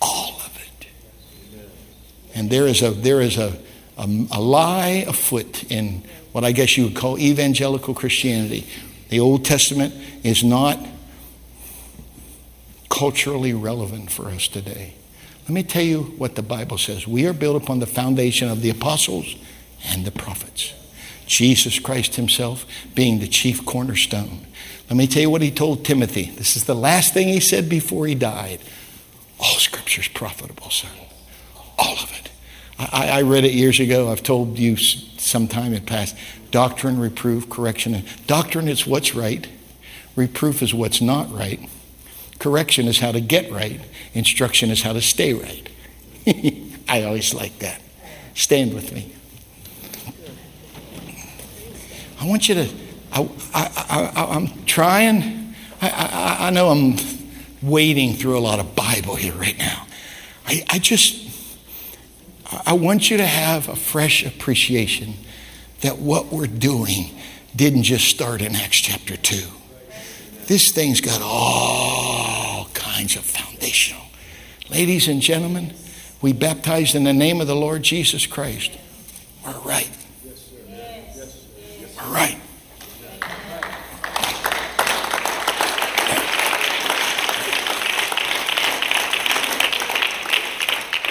[0.03, 0.87] all of it.
[2.35, 3.59] And there is a there is a,
[3.97, 8.66] a, a lie afoot in what I guess you would call evangelical Christianity.
[9.09, 10.78] The Old Testament is not
[12.91, 14.95] culturally relevant for us today.
[15.43, 17.07] Let me tell you what the Bible says.
[17.07, 19.37] We are built upon the foundation of the apostles
[19.87, 20.72] and the prophets.
[21.27, 24.47] Jesus Christ Himself being the chief cornerstone.
[24.89, 26.31] Let me tell you what He told Timothy.
[26.37, 28.61] This is the last thing He said before He died.
[29.39, 30.91] All Scripture is profitable, son.
[31.79, 32.31] All of it.
[32.79, 34.11] I, I, read it years ago.
[34.11, 36.16] I've told you sometime in past.
[36.51, 38.05] Doctrine, reproof, correction.
[38.27, 39.47] Doctrine is what's right.
[40.16, 41.68] Reproof is what's not right.
[42.39, 43.81] Correction is how to get right.
[44.12, 45.68] Instruction is how to stay right.
[46.89, 47.81] I always like that.
[48.35, 49.12] Stand with me.
[52.25, 52.70] I want you to,
[53.12, 56.97] I, I, am trying, I, I, I, know I'm
[57.61, 59.87] wading through a lot of Bible here right now.
[60.47, 61.29] I, I just,
[62.64, 65.16] I want you to have a fresh appreciation
[65.83, 67.11] that what we're doing
[67.55, 69.47] didn't just start in Acts chapter 2.
[70.47, 74.05] This thing's got all kinds of foundational.
[74.70, 75.75] Ladies and gentlemen,
[76.22, 78.70] we baptized in the name of the Lord Jesus Christ.
[79.45, 79.91] We're right
[82.13, 82.39] right.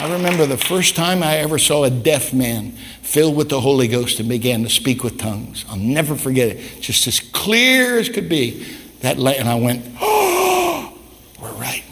[0.03, 2.71] I remember the first time I ever saw a deaf man
[3.01, 5.63] filled with the Holy Ghost and began to speak with tongues.
[5.69, 6.81] I'll never forget it.
[6.81, 8.65] Just as clear as could be.
[8.99, 10.97] That and I went, oh,
[11.41, 11.83] we're right.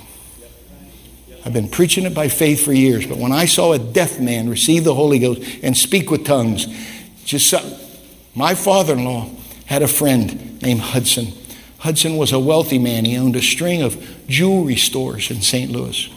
[1.45, 4.49] I've been preaching it by faith for years, but when I saw a deaf man
[4.49, 6.67] receive the Holy Ghost and speak with tongues,
[7.23, 7.53] just
[8.35, 9.29] my father in law
[9.65, 11.33] had a friend named Hudson.
[11.79, 13.05] Hudson was a wealthy man.
[13.05, 15.71] He owned a string of jewelry stores in St.
[15.71, 16.09] Louis.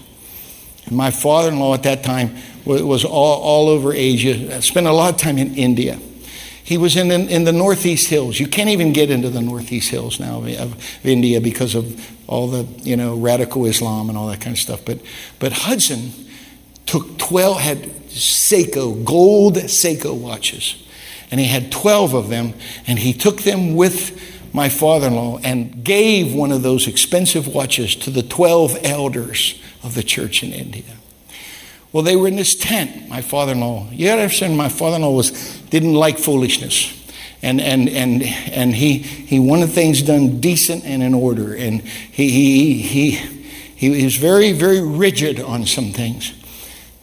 [0.87, 4.93] And my father in law at that time was all, all over Asia, spent a
[4.93, 5.99] lot of time in India.
[6.63, 8.41] He was in, in, in, the Northeast Hills.
[8.41, 12.49] You can't even get into the Northeast Hills now of, of India because of all
[12.49, 14.83] the, you know, radical Islam and all that kind of stuff.
[14.85, 14.99] But,
[15.39, 16.13] but Hudson
[16.87, 20.84] took 12, had Seiko, gold Seiko watches
[21.35, 22.55] and he had 12 of them,
[22.87, 27.49] and he took them with my father in law and gave one of those expensive
[27.49, 30.85] watches to the 12 elders of the church in India.
[31.91, 33.89] Well, they were in this tent, my father in law.
[33.91, 35.33] You gotta understand, my father in law was,
[35.71, 37.05] didn't like foolishness.
[37.43, 41.53] And, and, and, and he, he wanted things done decent and in order.
[41.53, 43.11] And he, he, he,
[43.75, 46.33] he was very, very rigid on some things.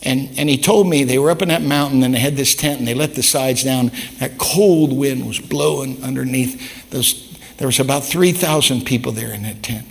[0.04, 2.56] And, and he told me they were up in that mountain and they had this
[2.56, 3.92] tent and they let the sides down.
[4.20, 6.90] That cold wind was blowing underneath.
[6.90, 9.88] Those, there was about 3,000 people there in that tent.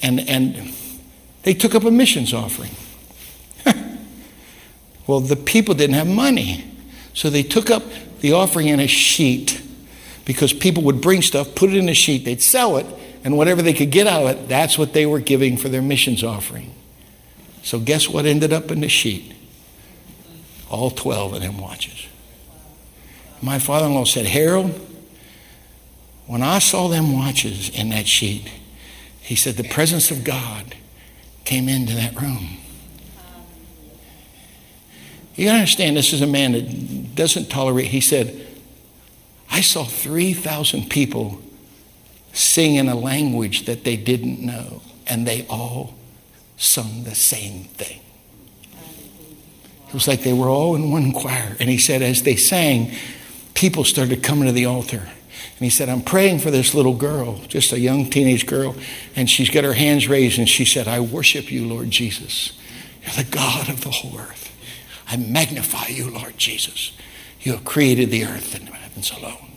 [0.00, 0.74] And, and
[1.42, 2.70] they took up a missions offering.
[5.06, 6.64] well, the people didn't have money.
[7.14, 7.82] So they took up
[8.20, 9.60] the offering in a sheet
[10.24, 12.86] because people would bring stuff, put it in a sheet, they'd sell it,
[13.24, 15.82] and whatever they could get out of it, that's what they were giving for their
[15.82, 16.72] missions offering.
[17.62, 19.32] So, guess what ended up in the sheet?
[20.68, 22.06] All 12 of them watches.
[23.40, 24.70] My father in law said, Harold,
[26.26, 28.50] when I saw them watches in that sheet,
[29.20, 30.74] he said, the presence of God
[31.44, 32.58] came into that room.
[35.34, 37.86] You understand, this is a man that doesn't tolerate.
[37.86, 38.46] He said,
[39.50, 41.40] I saw 3,000 people
[42.32, 45.94] sing in a language that they didn't know, and they all
[46.62, 48.00] sung the same thing.
[49.88, 51.56] It was like they were all in one choir.
[51.60, 52.94] And he said, as they sang,
[53.52, 55.02] people started coming to the altar.
[55.02, 58.74] And he said, I'm praying for this little girl, just a young teenage girl.
[59.14, 62.58] And she's got her hands raised and she said, I worship you, Lord Jesus.
[63.02, 64.50] You're the God of the whole earth.
[65.08, 66.92] I magnify you, Lord Jesus.
[67.40, 69.52] You have created the earth and the heavens alone.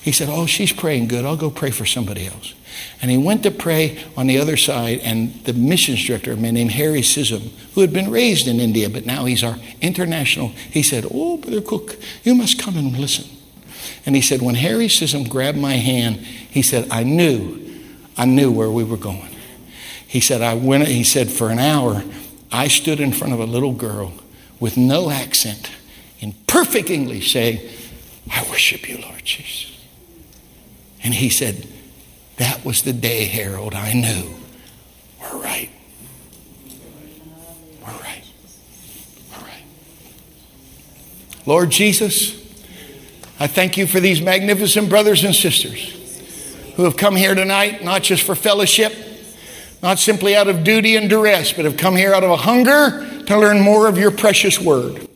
[0.00, 1.24] He said, Oh, she's praying good.
[1.24, 2.54] I'll go pray for somebody else.
[3.00, 6.54] And he went to pray on the other side, and the missions director, a man
[6.54, 10.82] named Harry Scism, who had been raised in India, but now he's our international, he
[10.82, 13.26] said, Oh, Brother Cook, you must come and listen.
[14.04, 17.80] And he said, When Harry Scism grabbed my hand, he said, I knew,
[18.16, 19.34] I knew where we were going.
[20.06, 22.02] He said, I went, he said, for an hour,
[22.50, 24.14] I stood in front of a little girl
[24.58, 25.70] with no accent
[26.18, 27.60] in perfect English saying,
[28.30, 29.76] I worship you, Lord Jesus.
[31.02, 31.68] And he said,
[32.38, 34.34] that was the day, Harold, I knew
[35.20, 35.70] we're right.
[37.80, 38.24] We're right.
[39.30, 39.62] We're right.
[41.46, 42.36] Lord Jesus,
[43.40, 45.94] I thank you for these magnificent brothers and sisters
[46.76, 48.92] who have come here tonight, not just for fellowship,
[49.82, 53.24] not simply out of duty and duress, but have come here out of a hunger
[53.26, 55.08] to learn more of your precious word.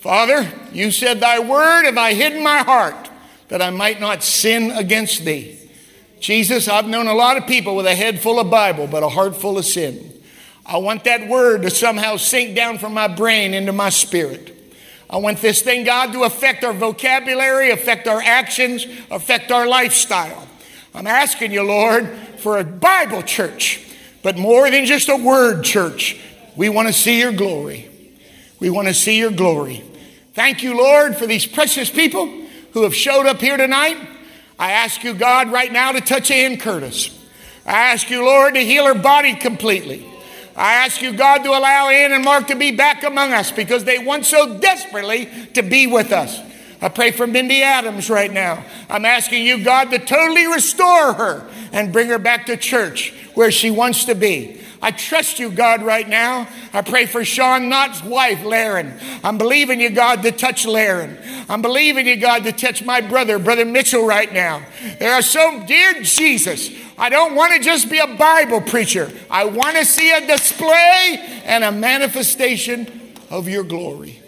[0.00, 3.10] Father, you said, Thy word have I hidden my heart
[3.48, 5.59] that I might not sin against thee.
[6.20, 9.08] Jesus, I've known a lot of people with a head full of Bible, but a
[9.08, 10.12] heart full of sin.
[10.66, 14.56] I want that word to somehow sink down from my brain into my spirit.
[15.08, 20.46] I want this thing, God, to affect our vocabulary, affect our actions, affect our lifestyle.
[20.94, 22.08] I'm asking you, Lord,
[22.38, 23.84] for a Bible church,
[24.22, 26.20] but more than just a word church.
[26.54, 27.90] We want to see your glory.
[28.60, 29.82] We want to see your glory.
[30.34, 32.26] Thank you, Lord, for these precious people
[32.72, 33.96] who have showed up here tonight.
[34.60, 37.08] I ask you, God, right now to touch Ann Curtis.
[37.64, 40.06] I ask you, Lord, to heal her body completely.
[40.54, 43.84] I ask you, God, to allow Ann and Mark to be back among us because
[43.84, 46.38] they want so desperately to be with us.
[46.82, 48.62] I pray for Mindy Adams right now.
[48.90, 53.50] I'm asking you, God, to totally restore her and bring her back to church where
[53.50, 54.59] she wants to be.
[54.82, 56.48] I trust you, God, right now.
[56.72, 58.94] I pray for Sean Knott's wife, Laren.
[59.22, 61.18] I'm believing you, God, to touch Laren.
[61.50, 64.64] I'm believing you, God, to touch my brother, Brother Mitchell, right now.
[64.98, 69.12] There are so, dear Jesus, I don't want to just be a Bible preacher.
[69.30, 74.22] I want to see a display and a manifestation of your glory.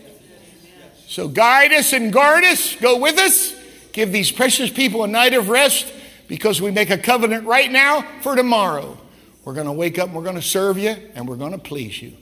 [1.09, 2.77] So guide us and guard us.
[2.77, 3.55] Go with us.
[3.93, 5.93] Give these precious people a night of rest
[6.29, 8.99] because we make a covenant right now for tomorrow.
[9.45, 11.59] We're going to wake up and we're going to serve you and we're going to
[11.59, 12.13] please you.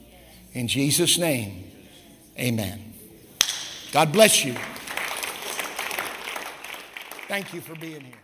[0.53, 1.71] In Jesus' name,
[2.39, 2.95] amen.
[3.93, 4.55] God bless you.
[7.29, 8.20] Thank you for being here.